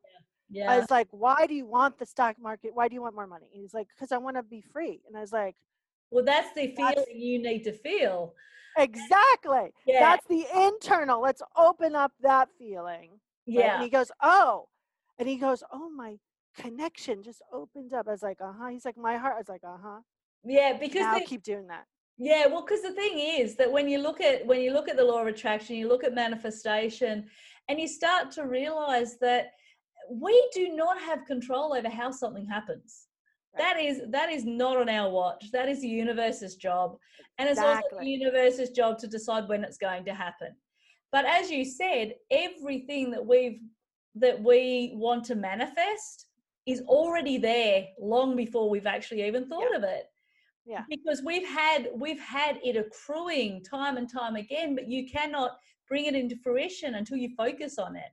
yeah. 0.51 0.77
was 0.79 0.89
like, 0.91 1.07
why 1.11 1.45
do 1.47 1.53
you 1.53 1.65
want 1.65 1.97
the 1.99 2.05
stock 2.05 2.35
market? 2.41 2.71
Why 2.73 2.87
do 2.87 2.95
you 2.95 3.01
want 3.01 3.15
more 3.15 3.27
money? 3.27 3.49
And 3.53 3.61
he's 3.61 3.73
like, 3.73 3.87
because 3.95 4.11
I 4.11 4.17
want 4.17 4.35
to 4.35 4.43
be 4.43 4.61
free. 4.61 5.01
And 5.07 5.15
I 5.15 5.21
was 5.21 5.31
like, 5.31 5.55
Well, 6.11 6.25
that's 6.25 6.49
the 6.55 6.67
feeling 6.75 6.95
That's- 6.95 7.05
you 7.13 7.41
need 7.41 7.63
to 7.63 7.71
feel. 7.71 8.33
exactly. 8.77 9.71
Yeah. 9.85 9.99
That's 9.99 10.25
the 10.27 10.45
internal. 10.67 11.21
Let's 11.21 11.41
open 11.57 11.95
up 11.95 12.13
that 12.21 12.49
feeling. 12.57 13.09
right? 13.11 13.19
yeah. 13.47 13.75
And 13.75 13.83
he 13.83 13.89
goes, 13.89 14.11
oh. 14.21 14.67
And 15.19 15.27
he 15.27 15.35
goes, 15.37 15.63
oh, 15.71 15.89
my 15.89 16.15
connection 16.61 17.23
just 17.23 17.41
opened 17.53 17.93
up. 17.93 18.07
I 18.07 18.11
was 18.11 18.23
like, 18.23 18.39
uh 18.41 18.53
huh. 18.57 18.67
He's 18.69 18.85
like, 18.85 18.97
my 18.97 19.17
heart. 19.17 19.35
I 19.35 19.39
was 19.39 19.49
like, 19.49 19.63
uh 19.63 19.77
huh. 19.81 19.99
yeah. 20.43 20.77
Because 20.79 21.19
the, 21.19 21.25
keep 21.25 21.43
doing 21.43 21.67
that. 21.67 21.85
Yeah, 22.21 22.47
well, 22.47 22.61
because 22.61 22.81
the 22.81 22.91
thing 22.91 23.17
is 23.17 23.55
that 23.55 23.71
when 23.71 23.87
you 23.87 23.99
look 23.99 24.19
at 24.19 24.45
when 24.45 24.59
you 24.59 24.73
look 24.73 24.89
at 24.89 24.97
the 24.97 25.03
law 25.03 25.21
of 25.21 25.27
attraction, 25.27 25.77
you 25.77 25.87
look 25.87 26.03
at 26.03 26.13
manifestation, 26.13 27.25
and 27.69 27.79
you 27.79 27.87
start 27.87 28.31
to 28.31 28.43
realize 28.43 29.17
that 29.19 29.51
we 30.11 30.49
do 30.53 30.75
not 30.75 30.99
have 30.99 31.25
control 31.25 31.73
over 31.73 31.89
how 31.89 32.11
something 32.11 32.45
happens. 32.45 33.07
Right. 33.53 33.63
That 33.63 33.79
is 33.79 34.01
that 34.09 34.29
is 34.29 34.43
not 34.43 34.75
on 34.75 34.89
our 34.89 35.09
watch. 35.09 35.49
That 35.53 35.69
is 35.69 35.81
the 35.81 35.87
universe's 35.87 36.55
job, 36.55 36.97
and 37.37 37.47
it's 37.47 37.59
also 37.59 37.81
the 37.99 38.05
universe's 38.05 38.71
job 38.71 38.97
to 38.99 39.07
decide 39.07 39.47
when 39.47 39.63
it's 39.63 39.77
going 39.77 40.03
to 40.05 40.13
happen. 40.13 40.49
But 41.11 41.25
as 41.25 41.49
you 41.49 41.63
said, 41.63 42.15
everything 42.29 43.11
that 43.11 43.25
we've 43.25 43.61
that 44.15 44.43
we 44.43 44.91
want 44.95 45.23
to 45.25 45.35
manifest 45.35 46.25
is 46.69 46.81
already 46.81 47.37
there 47.37 47.87
long 47.99 48.35
before 48.35 48.69
we've 48.69 48.85
actually 48.85 49.25
even 49.25 49.47
thought 49.47 49.75
of 49.75 49.83
it. 49.83 50.05
Yeah. 50.65 50.83
because 50.87 51.23
we've 51.25 51.47
had 51.47 51.89
we've 51.95 52.19
had 52.19 52.59
it 52.63 52.75
accruing 52.77 53.63
time 53.63 53.97
and 53.97 54.07
time 54.07 54.35
again 54.35 54.75
but 54.75 54.87
you 54.87 55.09
cannot 55.09 55.51
bring 55.87 56.05
it 56.05 56.13
into 56.13 56.35
fruition 56.43 56.93
until 56.95 57.17
you 57.17 57.29
focus 57.35 57.79
on 57.79 57.95
it. 57.95 58.11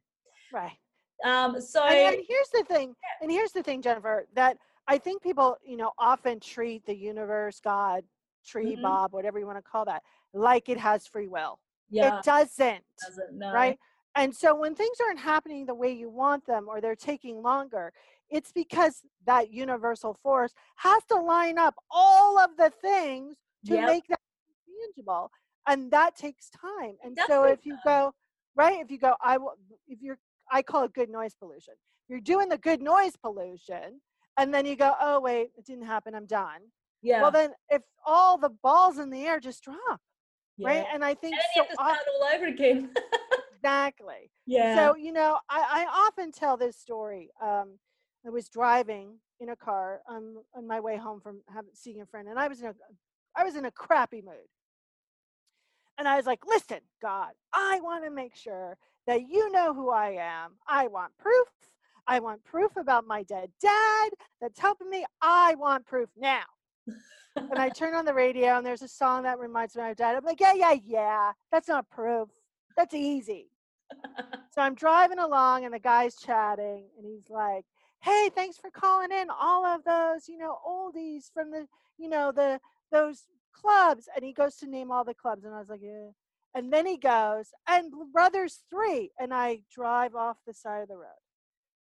Right. 0.51 0.79
um 1.25 1.61
so 1.61 1.85
and, 1.85 2.15
and 2.15 2.25
here's 2.27 2.49
the 2.55 2.65
thing 2.65 2.95
and 3.21 3.31
here's 3.31 3.53
the 3.53 3.63
thing 3.63 3.83
jennifer 3.83 4.27
that 4.35 4.57
i 4.89 4.97
think 4.97 5.23
people 5.23 5.57
you 5.71 5.77
know 5.77 5.93
often 5.99 6.41
treat 6.41 6.87
the 6.87 6.97
universe 6.97 7.61
god 7.61 8.05
tree 8.47 8.75
Mhm. 8.77 8.83
bob 8.83 9.13
whatever 9.13 9.39
you 9.39 9.47
want 9.47 9.59
to 9.59 9.71
call 9.73 9.85
that 9.85 10.03
like 10.33 10.69
it 10.71 10.79
has 10.79 11.07
free 11.07 11.29
will. 11.37 11.59
Yeah. 11.91 12.19
it 12.19 12.25
doesn't 12.25 12.85
doesn't 13.07 13.33
know 13.39 13.53
right? 13.53 13.79
And 14.23 14.35
so 14.35 14.49
when 14.63 14.75
things 14.75 14.97
aren't 15.05 15.19
happening 15.19 15.67
the 15.67 15.75
way 15.75 15.93
you 15.93 16.09
want 16.09 16.47
them 16.47 16.69
or 16.71 16.81
they're 16.81 16.97
taking 17.13 17.43
longer 17.43 17.93
it's 18.31 18.53
because 18.53 19.03
that 19.27 19.53
universal 19.53 20.15
force 20.23 20.53
has 20.77 21.03
to 21.09 21.17
line 21.17 21.59
up 21.59 21.75
all 21.91 22.39
of 22.39 22.51
the 22.57 22.71
things 22.83 23.37
to 23.67 23.75
Yep. 23.75 23.87
make 23.87 24.07
that 24.09 24.21
tangible 24.95 25.31
and 25.67 25.91
that 25.91 26.17
takes 26.17 26.51
time 26.51 26.97
and 27.03 27.19
so 27.27 27.45
if 27.45 27.65
you 27.65 27.77
go 27.85 28.13
right 28.55 28.81
if 28.81 28.91
you 28.91 28.99
go 28.99 29.15
i 29.23 29.37
will 29.37 29.55
if 29.89 30.01
you're 30.03 30.19
i 30.51 30.63
call 30.63 30.85
it 30.85 30.93
good 30.93 31.09
noise 31.11 31.35
pollution 31.35 31.75
you're 32.09 32.21
doing 32.21 32.49
the 32.49 32.59
good 32.59 32.81
noise 32.81 33.17
pollution 33.17 34.01
and 34.39 34.53
then 34.53 34.67
you 34.67 34.77
go 34.77 34.95
oh 35.01 35.21
wait 35.21 35.51
it 35.57 35.65
didn't 35.65 35.87
happen 35.87 36.15
i'm 36.15 36.27
done. 36.27 36.61
Yeah. 37.03 37.23
well 37.23 37.31
then 37.31 37.51
if 37.71 37.83
all 38.05 38.39
the 38.39 38.51
balls 38.63 38.99
in 38.99 39.11
the 39.11 39.25
air 39.25 39.41
just 39.41 39.63
drop 39.63 40.01
yeah. 40.57 40.69
right 40.69 40.87
and 40.93 41.05
i 41.05 41.15
think 41.15 41.35
and 41.35 41.41
then 41.57 41.65
you 41.65 41.77
so 41.77 41.83
have 41.85 41.99
to 41.99 42.11
all 42.21 42.35
over 42.35 42.47
again. 42.47 42.91
Exactly. 43.67 44.31
Yeah. 44.47 44.77
So 44.77 44.97
you 44.97 45.13
know 45.13 45.39
I, 45.51 45.87
I 45.89 46.07
often 46.07 46.31
tell 46.31 46.57
this 46.57 46.77
story 46.77 47.31
um, 47.43 47.79
i 48.27 48.31
was 48.31 48.49
driving 48.49 49.19
in 49.41 49.51
a 49.51 49.57
car 49.57 50.01
um, 50.09 50.43
on 50.55 50.67
my 50.67 50.81
way 50.81 50.97
home 50.97 51.21
from 51.21 51.41
having, 51.53 51.71
seeing 51.75 52.01
a 52.01 52.07
friend 52.07 52.29
and 52.29 52.39
i 52.39 52.49
was 52.49 52.61
in 52.61 52.67
a 52.69 52.75
i 53.37 53.45
was 53.45 53.57
in 53.57 53.65
a 53.65 53.71
crappy 53.71 54.23
mood. 54.23 54.49
And 55.99 56.07
i 56.09 56.17
was 56.17 56.27
like 56.27 56.41
listen 56.47 56.81
god 57.01 57.33
i 57.53 57.81
want 57.83 58.05
to 58.05 58.11
make 58.11 58.35
sure 58.37 58.77
that 59.07 59.23
you 59.29 59.51
know 59.53 59.73
who 59.75 59.91
i 59.91 60.11
am. 60.19 60.53
I 60.69 60.89
want 60.89 61.13
proof. 61.19 61.49
I 62.09 62.21
want 62.21 62.45
proof 62.45 62.77
about 62.77 63.07
my 63.07 63.23
dead 63.25 63.51
dad 63.61 64.11
that's 64.41 64.61
helping 64.61 64.91
me. 64.91 65.05
I 65.23 65.55
want 65.57 65.87
proof 65.87 66.09
now. 66.17 66.45
And 67.37 67.59
i 67.59 67.69
turn 67.69 67.95
on 67.95 68.05
the 68.05 68.15
radio 68.15 68.57
and 68.57 68.67
there's 68.67 68.83
a 68.83 68.89
song 68.89 69.25
that 69.25 69.39
reminds 69.39 69.77
me 69.77 69.83
of 69.83 69.89
my 69.89 69.95
dad. 69.95 70.17
I'm 70.17 70.25
like 70.25 70.41
yeah 70.41 70.55
yeah 70.55 70.77
yeah. 70.87 71.33
That's 71.53 71.69
not 71.69 71.89
proof. 71.91 72.29
That's 72.77 72.95
easy. 72.95 73.51
So 74.53 74.63
I'm 74.63 74.75
driving 74.75 75.19
along 75.19 75.65
and 75.65 75.75
the 75.75 75.79
guy's 75.79 76.17
chatting 76.17 76.85
and 76.97 77.07
he's 77.07 77.29
like, 77.31 77.65
Hey, 78.03 78.31
thanks 78.35 78.59
for 78.59 78.71
calling 78.71 79.13
in 79.13 79.29
all 79.31 79.67
of 79.67 79.85
those, 79.85 80.29
you 80.29 80.39
know, 80.39 80.59
oldies 80.67 81.33
from 81.33 81.51
the, 81.51 81.67
you 81.99 82.09
know, 82.09 82.33
the 82.33 82.61
those 82.93 83.25
clubs. 83.53 84.09
And 84.15 84.25
he 84.25 84.33
goes 84.33 84.57
to 84.59 84.67
name 84.69 84.91
all 84.93 85.05
the 85.05 85.15
clubs. 85.15 85.45
And 85.45 85.55
I 85.55 85.59
was 85.59 85.69
like, 85.69 85.83
Yeah. 85.83 86.11
And 86.55 86.73
then 86.73 86.87
he 86.87 86.97
goes, 86.99 87.51
and 87.69 87.93
Brothers 88.13 88.63
Three. 88.71 89.11
And 89.19 89.35
I 89.35 89.63
drive 89.73 90.15
off 90.15 90.39
the 90.47 90.55
side 90.55 90.83
of 90.83 90.89
the 90.89 90.97
road. 90.97 91.05
Uh-huh. 91.07 91.17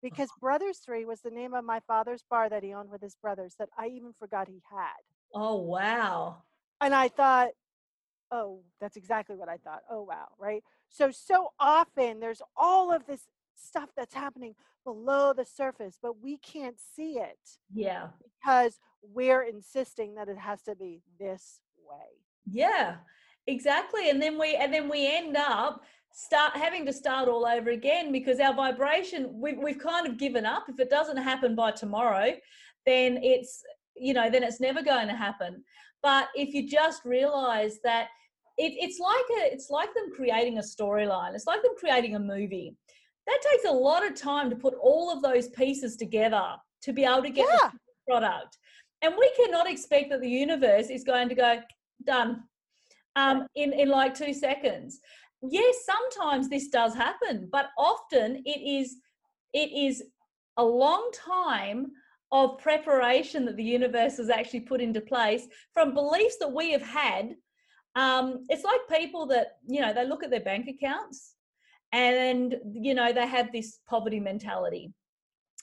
Because 0.02 0.30
Brothers 0.40 0.78
Three 0.78 1.04
was 1.04 1.20
the 1.22 1.30
name 1.30 1.54
of 1.54 1.64
my 1.64 1.80
father's 1.86 2.24
bar 2.30 2.48
that 2.50 2.62
he 2.64 2.74
owned 2.74 2.90
with 2.90 3.02
his 3.02 3.16
brothers 3.16 3.54
that 3.58 3.68
I 3.78 3.88
even 3.88 4.12
forgot 4.18 4.48
he 4.48 4.62
had. 4.70 5.02
oh 5.34 5.56
wow 5.56 6.42
And 6.80 6.94
I 6.94 7.08
thought, 7.08 7.50
oh, 8.30 8.60
that's 8.80 8.96
exactly 8.96 9.36
what 9.36 9.48
I 9.48 9.58
thought. 9.58 9.82
Oh, 9.90 10.02
wow, 10.02 10.28
right? 10.38 10.62
So, 10.88 11.10
so 11.10 11.52
often 11.60 12.20
there's 12.20 12.42
all 12.56 12.92
of 12.92 13.06
this 13.06 13.22
stuff 13.60 13.90
that's 13.96 14.14
happening 14.14 14.54
below 14.84 15.32
the 15.32 15.44
surface, 15.44 15.98
but 16.02 16.20
we 16.20 16.38
can't 16.38 16.78
see 16.78 17.18
it 17.18 17.38
yeah 17.72 18.08
because 18.22 18.78
we're 19.02 19.42
insisting 19.42 20.14
that 20.14 20.28
it 20.28 20.38
has 20.38 20.62
to 20.62 20.74
be 20.74 21.02
this 21.18 21.60
way. 21.88 22.06
Yeah, 22.50 22.96
exactly. 23.46 24.10
And 24.10 24.20
then 24.20 24.38
we 24.38 24.56
and 24.56 24.72
then 24.72 24.88
we 24.88 25.06
end 25.06 25.36
up 25.36 25.82
start 26.12 26.56
having 26.56 26.84
to 26.86 26.92
start 26.92 27.28
all 27.28 27.46
over 27.46 27.70
again 27.70 28.10
because 28.10 28.40
our 28.40 28.54
vibration 28.54 29.30
we've, 29.32 29.58
we've 29.58 29.78
kind 29.78 30.06
of 30.06 30.18
given 30.18 30.44
up. 30.44 30.66
If 30.68 30.80
it 30.80 30.90
doesn't 30.90 31.16
happen 31.16 31.54
by 31.54 31.70
tomorrow, 31.72 32.32
then 32.86 33.18
it's 33.22 33.62
you 33.96 34.14
know 34.14 34.30
then 34.30 34.42
it's 34.42 34.60
never 34.60 34.82
going 34.82 35.08
to 35.08 35.16
happen. 35.16 35.62
But 36.02 36.28
if 36.34 36.54
you 36.54 36.68
just 36.68 37.04
realize 37.04 37.78
that 37.84 38.08
it, 38.58 38.72
it's 38.76 38.98
like 38.98 39.24
a 39.42 39.52
it's 39.52 39.70
like 39.70 39.92
them 39.94 40.10
creating 40.14 40.58
a 40.58 40.62
storyline. 40.62 41.34
It's 41.34 41.46
like 41.46 41.62
them 41.62 41.74
creating 41.78 42.16
a 42.16 42.20
movie. 42.20 42.76
That 43.30 43.50
takes 43.52 43.64
a 43.64 43.72
lot 43.72 44.04
of 44.04 44.16
time 44.16 44.50
to 44.50 44.56
put 44.56 44.74
all 44.74 45.12
of 45.12 45.22
those 45.22 45.48
pieces 45.50 45.96
together 45.96 46.56
to 46.82 46.92
be 46.92 47.04
able 47.04 47.22
to 47.22 47.30
get 47.30 47.46
the 47.46 47.78
product. 48.08 48.58
And 49.02 49.14
we 49.16 49.30
cannot 49.36 49.70
expect 49.70 50.10
that 50.10 50.20
the 50.20 50.28
universe 50.28 50.90
is 50.90 51.04
going 51.04 51.28
to 51.28 51.36
go 51.36 51.60
done 52.04 52.42
um, 53.14 53.46
in 53.54 53.72
in 53.72 53.88
like 53.88 54.14
two 54.14 54.34
seconds. 54.34 54.98
Yes, 55.42 55.76
sometimes 55.84 56.48
this 56.48 56.68
does 56.68 56.92
happen, 56.92 57.48
but 57.52 57.68
often 57.78 58.42
it 58.44 58.60
is 58.68 58.96
it 59.52 59.70
is 59.70 60.02
a 60.56 60.64
long 60.64 61.08
time 61.14 61.86
of 62.32 62.58
preparation 62.58 63.44
that 63.44 63.56
the 63.56 63.62
universe 63.78 64.16
has 64.16 64.28
actually 64.28 64.60
put 64.60 64.80
into 64.80 65.00
place 65.00 65.46
from 65.72 65.94
beliefs 65.94 66.36
that 66.40 66.52
we 66.52 66.72
have 66.72 66.82
had. 66.82 67.36
Um, 67.94 68.44
it's 68.48 68.64
like 68.64 69.00
people 69.00 69.24
that 69.26 69.58
you 69.68 69.80
know 69.80 69.92
they 69.92 70.04
look 70.04 70.24
at 70.24 70.30
their 70.30 70.40
bank 70.40 70.66
accounts 70.66 71.36
and 71.92 72.56
you 72.72 72.94
know 72.94 73.12
they 73.12 73.26
have 73.26 73.52
this 73.52 73.78
poverty 73.88 74.20
mentality. 74.20 74.92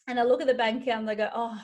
And 0.08 0.18
they 0.18 0.24
look 0.24 0.42
at 0.42 0.48
the 0.48 0.54
bank 0.54 0.84
account 0.84 1.00
and 1.02 1.10
they 1.10 1.16
go 1.16 1.30
oh 1.34 1.60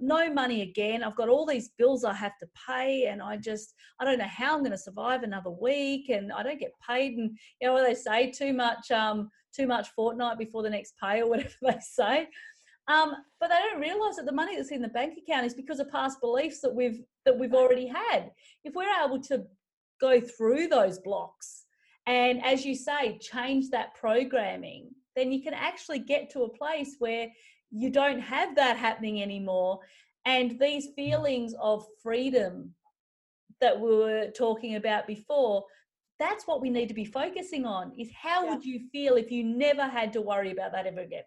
no 0.00 0.32
money 0.32 0.62
again. 0.62 1.02
I've 1.02 1.16
got 1.16 1.28
all 1.28 1.46
these 1.46 1.70
bills 1.78 2.04
i 2.04 2.12
have 2.12 2.36
to 2.38 2.48
pay 2.66 3.06
and 3.06 3.22
i 3.22 3.36
just 3.36 3.74
i 4.00 4.04
don't 4.04 4.18
know 4.18 4.24
how 4.24 4.54
i'm 4.54 4.60
going 4.60 4.72
to 4.72 4.78
survive 4.78 5.22
another 5.22 5.50
week 5.50 6.08
and 6.08 6.32
i 6.32 6.42
don't 6.42 6.58
get 6.58 6.72
paid. 6.86 7.16
And 7.16 7.38
you 7.60 7.68
know 7.68 7.74
what 7.74 7.86
they 7.86 7.94
say 7.94 8.30
too 8.30 8.52
much 8.52 8.90
um 8.90 9.30
too 9.54 9.66
much 9.66 9.88
fortnight 9.90 10.38
before 10.38 10.62
the 10.62 10.70
next 10.70 10.94
pay 11.02 11.22
or 11.22 11.28
whatever 11.30 11.54
they 11.62 11.78
say. 11.80 12.28
Um 12.88 13.14
but 13.40 13.48
they 13.48 13.58
don't 13.70 13.80
realize 13.80 14.16
that 14.16 14.26
the 14.26 14.32
money 14.32 14.56
that's 14.56 14.72
in 14.72 14.82
the 14.82 14.88
bank 14.88 15.14
account 15.16 15.46
is 15.46 15.54
because 15.54 15.80
of 15.80 15.90
past 15.90 16.20
beliefs 16.20 16.60
that 16.60 16.74
we've 16.74 17.02
that 17.24 17.38
we've 17.38 17.54
already 17.54 17.86
had. 17.86 18.30
If 18.64 18.74
we're 18.74 19.04
able 19.04 19.20
to 19.22 19.44
go 20.00 20.20
through 20.20 20.68
those 20.68 20.98
blocks 20.98 21.63
and 22.06 22.44
as 22.44 22.64
you 22.64 22.74
say 22.74 23.18
change 23.18 23.70
that 23.70 23.94
programming 23.94 24.90
then 25.16 25.32
you 25.32 25.42
can 25.42 25.54
actually 25.54 25.98
get 25.98 26.30
to 26.30 26.42
a 26.42 26.48
place 26.48 26.96
where 26.98 27.28
you 27.70 27.90
don't 27.90 28.20
have 28.20 28.54
that 28.56 28.76
happening 28.76 29.22
anymore. 29.22 29.80
And 30.26 30.58
these 30.58 30.88
feelings 30.96 31.54
of 31.60 31.84
freedom 32.02 32.74
that 33.60 33.78
we 33.78 33.94
were 33.94 34.30
talking 34.36 34.76
about 34.76 35.06
before 35.06 35.64
that's 36.20 36.46
what 36.46 36.60
we 36.60 36.70
need 36.70 36.86
to 36.86 36.94
be 36.94 37.04
focusing 37.04 37.66
on 37.66 37.92
is 37.98 38.08
how 38.14 38.44
yeah. 38.44 38.50
would 38.50 38.64
you 38.64 38.80
feel 38.92 39.16
if 39.16 39.32
you 39.32 39.42
never 39.42 39.82
had 39.82 40.12
to 40.12 40.20
worry 40.20 40.52
about 40.52 40.70
that 40.70 40.86
ever 40.86 41.00
again? 41.00 41.24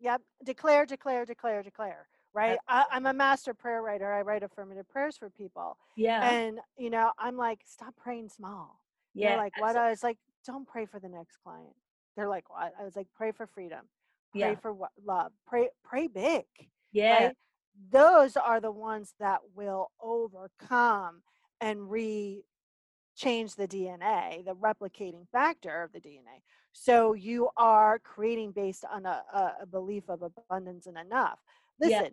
Yep. 0.00 0.20
Declare 0.44 0.86
declare 0.86 1.24
declare 1.24 1.62
declare 1.62 2.06
right? 2.34 2.58
I, 2.68 2.84
am 2.92 3.06
a 3.06 3.14
master 3.14 3.54
prayer 3.54 3.80
writer. 3.80 4.12
I 4.12 4.20
write 4.20 4.42
affirmative 4.42 4.86
prayers 4.90 5.16
for 5.16 5.30
people. 5.30 5.78
Yeah. 5.96 6.28
And 6.28 6.58
you 6.76 6.90
know 6.90 7.12
i'm 7.18 7.36
like 7.36 7.60
stop 7.64 7.94
praying 7.96 8.28
small 8.28 8.80
yeah 9.16 9.30
They're 9.30 9.38
like 9.38 9.60
what 9.60 9.76
i 9.76 9.90
was 9.90 10.02
like 10.02 10.18
don't 10.46 10.66
pray 10.66 10.86
for 10.86 11.00
the 11.00 11.08
next 11.08 11.38
client 11.42 11.74
they're 12.16 12.28
like 12.28 12.48
what 12.50 12.72
i 12.80 12.84
was 12.84 12.96
like 12.96 13.08
pray 13.16 13.32
for 13.32 13.46
freedom 13.46 13.80
pray 14.32 14.40
yeah. 14.40 14.54
for 14.56 14.72
what 14.72 14.90
love 15.04 15.32
pray 15.46 15.68
pray 15.84 16.06
big 16.06 16.44
yeah 16.92 17.26
right? 17.26 17.34
those 17.90 18.36
are 18.36 18.60
the 18.60 18.70
ones 18.70 19.14
that 19.18 19.40
will 19.54 19.90
overcome 20.00 21.22
and 21.60 21.90
re 21.90 22.44
change 23.16 23.54
the 23.54 23.66
DNA, 23.66 24.44
the 24.44 24.54
replicating 24.54 25.26
factor 25.32 25.82
of 25.82 25.92
the 25.92 26.00
DNA. 26.00 26.42
So 26.72 27.14
you 27.14 27.48
are 27.56 27.98
creating 27.98 28.52
based 28.52 28.84
on 28.92 29.06
a, 29.06 29.22
a 29.60 29.66
belief 29.66 30.04
of 30.08 30.22
abundance 30.22 30.86
and 30.86 30.98
enough. 30.98 31.38
Listen, 31.80 32.04
yeah. 32.04 32.08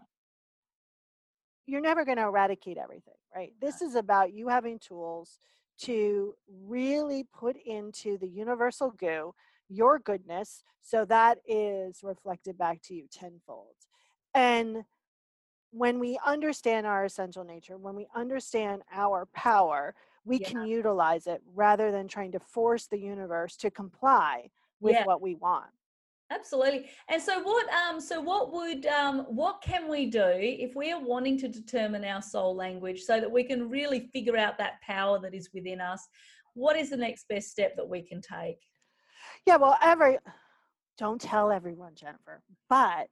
you're 1.65 1.81
never 1.81 2.05
going 2.05 2.17
to 2.17 2.23
eradicate 2.23 2.77
everything, 2.77 3.15
right? 3.35 3.51
This 3.59 3.81
is 3.81 3.95
about 3.95 4.33
you 4.33 4.47
having 4.47 4.79
tools 4.79 5.37
to 5.79 6.35
really 6.65 7.25
put 7.33 7.55
into 7.65 8.17
the 8.17 8.27
universal 8.27 8.91
goo 8.91 9.33
your 9.69 9.99
goodness 9.99 10.63
so 10.81 11.05
that 11.05 11.37
is 11.47 11.99
reflected 12.03 12.57
back 12.57 12.81
to 12.83 12.93
you 12.93 13.07
tenfold. 13.11 13.75
And 14.35 14.83
when 15.71 15.99
we 15.99 16.19
understand 16.25 16.85
our 16.85 17.05
essential 17.05 17.43
nature, 17.43 17.77
when 17.77 17.95
we 17.95 18.07
understand 18.15 18.83
our 18.93 19.25
power, 19.33 19.95
we 20.25 20.39
yeah. 20.39 20.49
can 20.49 20.67
utilize 20.67 21.25
it 21.25 21.41
rather 21.55 21.91
than 21.91 22.07
trying 22.07 22.31
to 22.33 22.39
force 22.39 22.87
the 22.87 22.99
universe 22.99 23.55
to 23.57 23.71
comply 23.71 24.49
with 24.79 24.93
yeah. 24.93 25.05
what 25.05 25.21
we 25.21 25.35
want 25.35 25.71
absolutely 26.33 26.89
and 27.09 27.21
so 27.21 27.41
what 27.41 27.67
um 27.73 27.99
so 27.99 28.19
what 28.19 28.51
would 28.51 28.85
um 28.87 29.19
what 29.29 29.61
can 29.61 29.89
we 29.89 30.05
do 30.05 30.31
if 30.35 30.75
we 30.75 30.91
are 30.91 31.01
wanting 31.01 31.37
to 31.37 31.47
determine 31.47 32.03
our 32.03 32.21
soul 32.21 32.55
language 32.55 33.01
so 33.01 33.19
that 33.19 33.31
we 33.31 33.43
can 33.43 33.69
really 33.69 34.09
figure 34.13 34.37
out 34.37 34.57
that 34.57 34.81
power 34.81 35.19
that 35.19 35.33
is 35.33 35.49
within 35.53 35.79
us 35.79 36.07
what 36.53 36.75
is 36.75 36.89
the 36.89 36.97
next 36.97 37.27
best 37.27 37.49
step 37.49 37.75
that 37.75 37.87
we 37.87 38.01
can 38.01 38.21
take 38.21 38.59
yeah 39.45 39.55
well 39.55 39.77
every 39.81 40.17
don't 40.97 41.21
tell 41.21 41.51
everyone 41.51 41.93
jennifer 41.95 42.41
but 42.69 43.07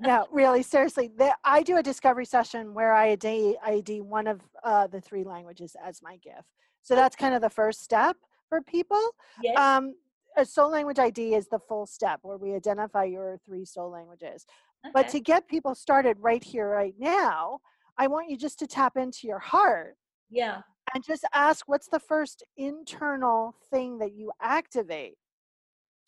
no, 0.00 0.26
really, 0.30 0.62
seriously. 0.62 1.10
The, 1.16 1.34
I 1.44 1.62
do 1.62 1.78
a 1.78 1.82
discovery 1.82 2.24
session 2.24 2.74
where 2.74 2.92
I 2.92 3.10
ID, 3.12 3.56
ID 3.64 4.00
one 4.02 4.26
of 4.26 4.40
uh, 4.64 4.86
the 4.86 5.00
three 5.00 5.24
languages 5.24 5.76
as 5.82 6.02
my 6.02 6.16
gift. 6.16 6.48
So 6.82 6.94
that's 6.94 7.16
kind 7.16 7.34
of 7.34 7.42
the 7.42 7.50
first 7.50 7.82
step 7.82 8.16
for 8.48 8.60
people. 8.62 9.00
Yes. 9.42 9.58
Um, 9.58 9.94
a 10.36 10.44
soul 10.44 10.70
language 10.70 10.98
ID 10.98 11.34
is 11.34 11.48
the 11.48 11.58
full 11.58 11.86
step 11.86 12.20
where 12.22 12.36
we 12.36 12.54
identify 12.54 13.04
your 13.04 13.38
three 13.44 13.64
soul 13.64 13.90
languages. 13.90 14.46
Okay. 14.84 14.92
But 14.94 15.08
to 15.10 15.20
get 15.20 15.48
people 15.48 15.74
started 15.74 16.16
right 16.20 16.42
here, 16.42 16.68
right 16.68 16.94
now, 16.98 17.58
I 17.98 18.06
want 18.06 18.30
you 18.30 18.36
just 18.36 18.58
to 18.60 18.66
tap 18.66 18.96
into 18.96 19.26
your 19.26 19.38
heart. 19.38 19.96
Yeah. 20.30 20.62
And 20.94 21.04
just 21.04 21.24
ask 21.34 21.68
what's 21.68 21.88
the 21.88 22.00
first 22.00 22.44
internal 22.56 23.54
thing 23.70 23.98
that 23.98 24.12
you 24.12 24.32
activate 24.40 25.16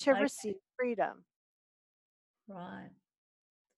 to 0.00 0.12
okay. 0.12 0.22
receive 0.22 0.54
freedom. 0.76 1.24
Right 2.48 2.90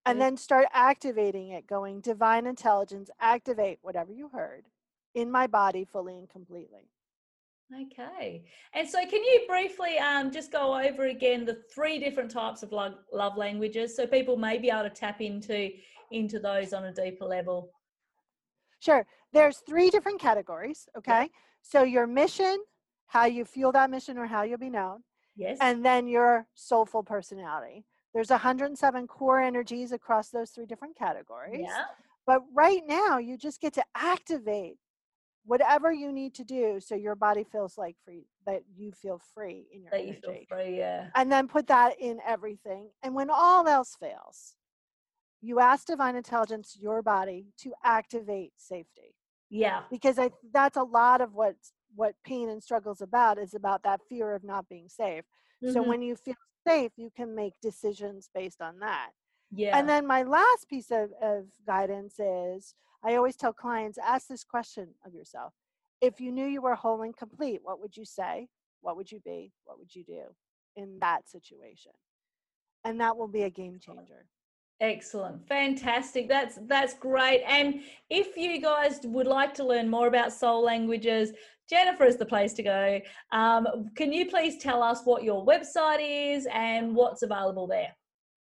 and 0.07 0.21
then 0.21 0.37
start 0.37 0.67
activating 0.73 1.51
it 1.51 1.67
going 1.67 2.01
divine 2.01 2.47
intelligence 2.47 3.11
activate 3.21 3.79
whatever 3.83 4.13
you 4.13 4.29
heard 4.29 4.65
in 5.15 5.31
my 5.31 5.47
body 5.47 5.85
fully 5.85 6.17
and 6.19 6.29
completely 6.29 6.91
okay 7.73 8.45
and 8.75 8.89
so 8.89 8.99
can 9.01 9.23
you 9.23 9.45
briefly 9.49 9.99
um, 9.99 10.31
just 10.31 10.53
go 10.53 10.79
over 10.79 11.07
again 11.07 11.45
the 11.45 11.59
three 11.75 11.99
different 11.99 12.31
types 12.31 12.63
of 12.63 12.73
love, 12.73 12.95
love 13.13 13.37
languages 13.37 13.97
so 13.97 14.07
people 14.07 14.37
may 14.37 14.59
be 14.59 14.71
able 14.71 14.83
to 14.83 14.91
tap 14.91 15.21
into 15.21 15.71
into 16.11 16.39
those 16.39 16.73
on 16.73 16.85
a 16.85 16.93
deeper 16.93 17.25
level 17.25 17.71
sure 18.81 19.07
there's 19.33 19.59
three 19.67 19.91
different 19.91 20.21
categories 20.21 20.87
okay 20.97 21.23
yeah. 21.23 21.27
so 21.63 21.83
your 21.83 22.07
mission 22.07 22.59
how 23.07 23.25
you 23.25 23.45
feel 23.45 23.73
that 23.73 23.91
mission 23.91 24.19
or 24.19 24.27
how 24.27 24.43
you'll 24.43 24.59
be 24.59 24.71
known 24.71 25.03
yes 25.37 25.57
and 25.61 25.85
then 25.85 26.07
your 26.07 26.47
soulful 26.55 27.03
personality 27.03 27.85
there's 28.15 28.31
107 28.31 29.09
core 29.09 29.41
energies 29.41 29.91
across 29.91 30.31
those 30.31 30.51
three 30.51 30.67
different 30.67 30.97
categories. 30.97 31.67
Yeah. 31.69 31.85
But 32.27 32.43
right 32.55 32.83
now, 32.87 33.19
you 33.19 33.37
just 33.37 33.61
get 33.61 33.75
to 33.75 33.85
activate 33.97 34.77
whatever 35.45 35.93
you 35.93 36.13
need 36.13 36.35
to 36.35 36.45
do 36.45 36.81
so 36.81 36.95
your 36.95 37.15
body 37.15 37.45
feels 37.45 37.77
like 37.77 37.97
free, 38.05 38.27
that 38.47 38.63
you 38.77 38.93
feel 38.93 39.21
free 39.35 39.67
in 39.73 39.83
your 39.83 39.91
that 39.91 40.01
energy. 40.01 40.21
you 40.25 40.33
feel 40.33 40.45
free, 40.49 40.79
yeah. 40.79 41.09
And 41.15 41.31
then 41.31 41.49
put 41.49 41.67
that 41.69 42.01
in 42.01 42.19
everything. 42.27 42.91
And 43.03 43.15
when 43.15 43.29
all 43.31 43.67
else 43.69 43.97
fails, 43.99 44.57
you 45.41 45.61
ask 45.61 45.87
divine 45.87 46.17
intelligence, 46.17 46.77
your 46.81 47.03
body, 47.03 47.49
to 47.59 47.73
activate 47.85 48.53
safety. 48.57 49.15
Yeah. 49.51 49.83
Because 49.91 50.19
I, 50.19 50.31
that's 50.53 50.77
a 50.77 50.83
lot 50.83 51.21
of 51.21 51.35
what 51.35 51.57
what 51.97 52.15
pain 52.25 52.49
and 52.49 52.61
struggles 52.63 53.01
about 53.01 53.39
is 53.39 53.55
about 53.55 53.85
that 53.85 54.01
fear 54.09 54.35
of 54.35 54.43
not 54.43 54.69
being 54.69 54.89
safe. 54.89 55.25
Mm-hmm. 55.63 55.73
So 55.73 55.83
when 55.83 56.03
you 56.03 56.17
feel 56.17 56.35
safe, 56.67 56.91
you 56.97 57.11
can 57.15 57.37
make 57.37 57.53
decisions 57.63 58.29
based 58.35 58.61
on 58.61 58.81
that. 58.81 59.11
Yeah. 59.55 59.79
And 59.79 59.89
then 59.89 60.07
my 60.07 60.23
last 60.23 60.69
piece 60.69 60.91
of, 60.91 61.11
of 61.23 61.47
guidance 61.67 62.19
is 62.19 62.75
I 63.03 63.15
always 63.15 63.37
tell 63.37 63.53
clients 63.53 63.99
ask 63.99 64.29
this 64.29 64.45
question 64.45 64.89
of 65.07 65.15
yourself. 65.15 65.53
If 66.01 66.21
you 66.21 66.33
knew 66.33 66.47
you 66.47 66.63
were 66.63 66.75
whole 66.75 67.03
and 67.03 67.17
complete, 67.17 67.61
what 67.63 67.81
would 67.81 67.97
you 67.97 68.05
say? 68.05 68.49
What 68.81 68.97
would 68.97 69.11
you 69.11 69.21
be? 69.21 69.53
What 69.65 69.79
would 69.79 69.95
you 69.95 70.05
do 70.05 70.23
in 70.77 70.99
that 71.01 71.29
situation? 71.29 71.93
And 72.85 73.01
that 73.01 73.17
will 73.17 73.29
be 73.29 73.43
a 73.43 73.51
game 73.51 73.79
changer. 73.79 74.27
Excellent. 74.81 75.47
Fantastic. 75.49 76.29
That's 76.29 76.59
that's 76.67 76.95
great. 76.95 77.43
And 77.47 77.81
if 78.11 78.37
you 78.37 78.61
guys 78.61 79.01
would 79.05 79.27
like 79.27 79.55
to 79.55 79.65
learn 79.65 79.89
more 79.89 80.09
about 80.09 80.33
soul 80.33 80.63
languages, 80.63 81.33
Jennifer 81.71 82.05
is 82.05 82.17
the 82.17 82.27
place 82.27 82.53
to 82.55 82.63
go. 82.63 83.01
Um, 83.33 83.91
can 83.97 84.13
you 84.13 84.27
please 84.27 84.59
tell 84.59 84.83
us 84.83 85.03
what 85.05 85.23
your 85.23 85.47
website 85.47 86.01
is 86.01 86.47
and 86.53 86.95
what's 86.95 87.23
available 87.23 87.67
there? 87.67 87.97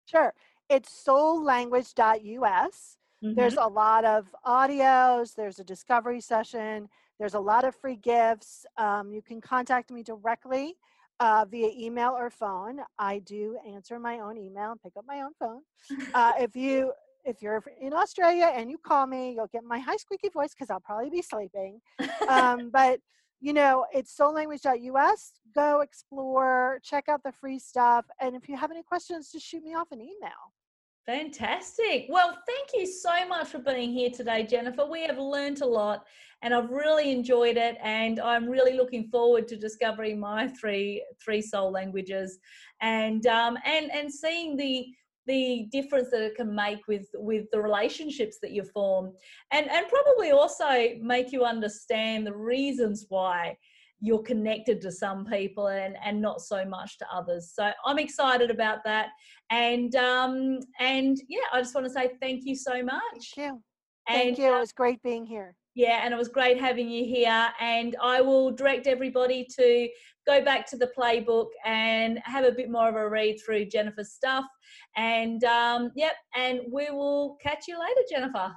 Sure. 0.06 0.32
It's 0.68 1.04
soullanguage.us. 1.06 2.96
Mm-hmm. 3.24 3.34
There's 3.34 3.56
a 3.56 3.66
lot 3.66 4.04
of 4.04 4.34
audios, 4.46 5.34
there's 5.34 5.58
a 5.58 5.64
discovery 5.64 6.20
session, 6.20 6.88
there's 7.18 7.34
a 7.34 7.40
lot 7.40 7.64
of 7.64 7.74
free 7.74 7.96
gifts. 7.96 8.64
Um, 8.76 9.12
you 9.12 9.22
can 9.22 9.40
contact 9.40 9.90
me 9.90 10.04
directly 10.04 10.76
uh, 11.20 11.44
via 11.50 11.70
email 11.76 12.10
or 12.10 12.30
phone. 12.30 12.80
I 12.98 13.18
do 13.20 13.58
answer 13.68 13.98
my 13.98 14.20
own 14.20 14.38
email 14.38 14.70
and 14.70 14.80
pick 14.80 14.92
up 14.96 15.04
my 15.06 15.22
own 15.22 15.32
phone. 15.38 15.62
Uh, 16.14 16.32
if 16.38 16.54
you 16.54 16.92
if 17.24 17.42
you're 17.42 17.62
in 17.80 17.92
Australia 17.92 18.52
and 18.54 18.70
you 18.70 18.78
call 18.78 19.06
me, 19.06 19.34
you'll 19.34 19.48
get 19.48 19.64
my 19.64 19.78
high 19.78 19.96
squeaky 19.96 20.28
voice 20.28 20.54
because 20.54 20.70
I'll 20.70 20.80
probably 20.80 21.10
be 21.10 21.22
sleeping. 21.22 21.80
Um, 22.28 22.70
but 22.70 23.00
you 23.40 23.54
know, 23.54 23.86
it's 23.94 24.14
soullanguage.us. 24.14 25.32
Go 25.54 25.80
explore, 25.80 26.78
check 26.82 27.08
out 27.08 27.22
the 27.22 27.32
free 27.32 27.58
stuff, 27.58 28.04
and 28.20 28.36
if 28.36 28.48
you 28.48 28.56
have 28.56 28.70
any 28.70 28.82
questions, 28.82 29.32
just 29.32 29.46
shoot 29.46 29.62
me 29.64 29.74
off 29.74 29.90
an 29.92 30.00
email. 30.00 30.52
Fantastic. 31.08 32.04
Well, 32.10 32.36
thank 32.46 32.68
you 32.74 32.86
so 32.86 33.26
much 33.26 33.48
for 33.48 33.60
being 33.60 33.94
here 33.94 34.10
today, 34.10 34.42
Jennifer. 34.42 34.84
We 34.84 35.04
have 35.04 35.16
learned 35.16 35.62
a 35.62 35.66
lot 35.66 36.04
and 36.42 36.52
I've 36.52 36.68
really 36.68 37.10
enjoyed 37.10 37.56
it 37.56 37.78
and 37.82 38.20
I'm 38.20 38.46
really 38.46 38.76
looking 38.76 39.08
forward 39.08 39.48
to 39.48 39.56
discovering 39.56 40.20
my 40.20 40.48
three 40.48 41.02
three 41.24 41.40
soul 41.40 41.70
languages 41.70 42.38
and 42.82 43.26
um, 43.26 43.56
and 43.64 43.90
and 43.90 44.12
seeing 44.12 44.54
the 44.58 44.84
the 45.26 45.66
difference 45.72 46.10
that 46.10 46.20
it 46.20 46.34
can 46.36 46.54
make 46.54 46.86
with 46.86 47.06
with 47.14 47.46
the 47.52 47.60
relationships 47.62 48.36
that 48.42 48.50
you 48.50 48.62
form 48.62 49.10
and 49.50 49.66
and 49.70 49.86
probably 49.88 50.32
also 50.32 50.90
make 51.00 51.32
you 51.32 51.42
understand 51.42 52.26
the 52.26 52.36
reasons 52.36 53.06
why 53.08 53.56
you're 54.00 54.22
connected 54.22 54.80
to 54.80 54.92
some 54.92 55.24
people 55.24 55.68
and 55.68 55.96
and 56.04 56.20
not 56.20 56.40
so 56.40 56.64
much 56.64 56.98
to 56.98 57.06
others. 57.12 57.52
So 57.54 57.70
i'm 57.84 57.98
excited 57.98 58.50
about 58.50 58.84
that. 58.84 59.08
And 59.50 59.94
um 59.96 60.60
and 60.80 61.16
yeah 61.28 61.40
i 61.52 61.60
just 61.60 61.74
want 61.74 61.86
to 61.86 61.92
say 61.92 62.12
thank 62.20 62.44
you 62.44 62.54
so 62.54 62.82
much. 62.82 63.32
Thank 63.34 63.36
you. 63.36 63.62
Thank 64.06 64.38
you. 64.38 64.54
It 64.56 64.60
was 64.60 64.72
great 64.72 65.02
being 65.02 65.26
here. 65.26 65.54
yeah 65.74 66.00
and 66.04 66.14
it 66.14 66.16
was 66.16 66.28
great 66.28 66.58
having 66.60 66.88
you 66.88 67.04
here. 67.04 67.48
And 67.60 67.96
i 68.02 68.20
will 68.20 68.50
direct 68.52 68.86
everybody 68.86 69.46
to 69.58 69.88
go 70.26 70.44
back 70.44 70.68
to 70.70 70.76
the 70.76 70.90
playbook 70.98 71.48
and 71.64 72.20
have 72.24 72.44
a 72.44 72.52
bit 72.52 72.70
more 72.70 72.88
of 72.88 72.96
a 72.96 73.08
read 73.08 73.38
through 73.44 73.64
jennifer's 73.66 74.12
stuff. 74.12 74.44
And 74.96 75.42
um 75.44 75.90
yep 75.96 76.14
and 76.36 76.60
we 76.70 76.90
will 76.90 77.36
catch 77.42 77.62
you 77.68 77.76
later 77.80 78.02
jennifer 78.12 78.54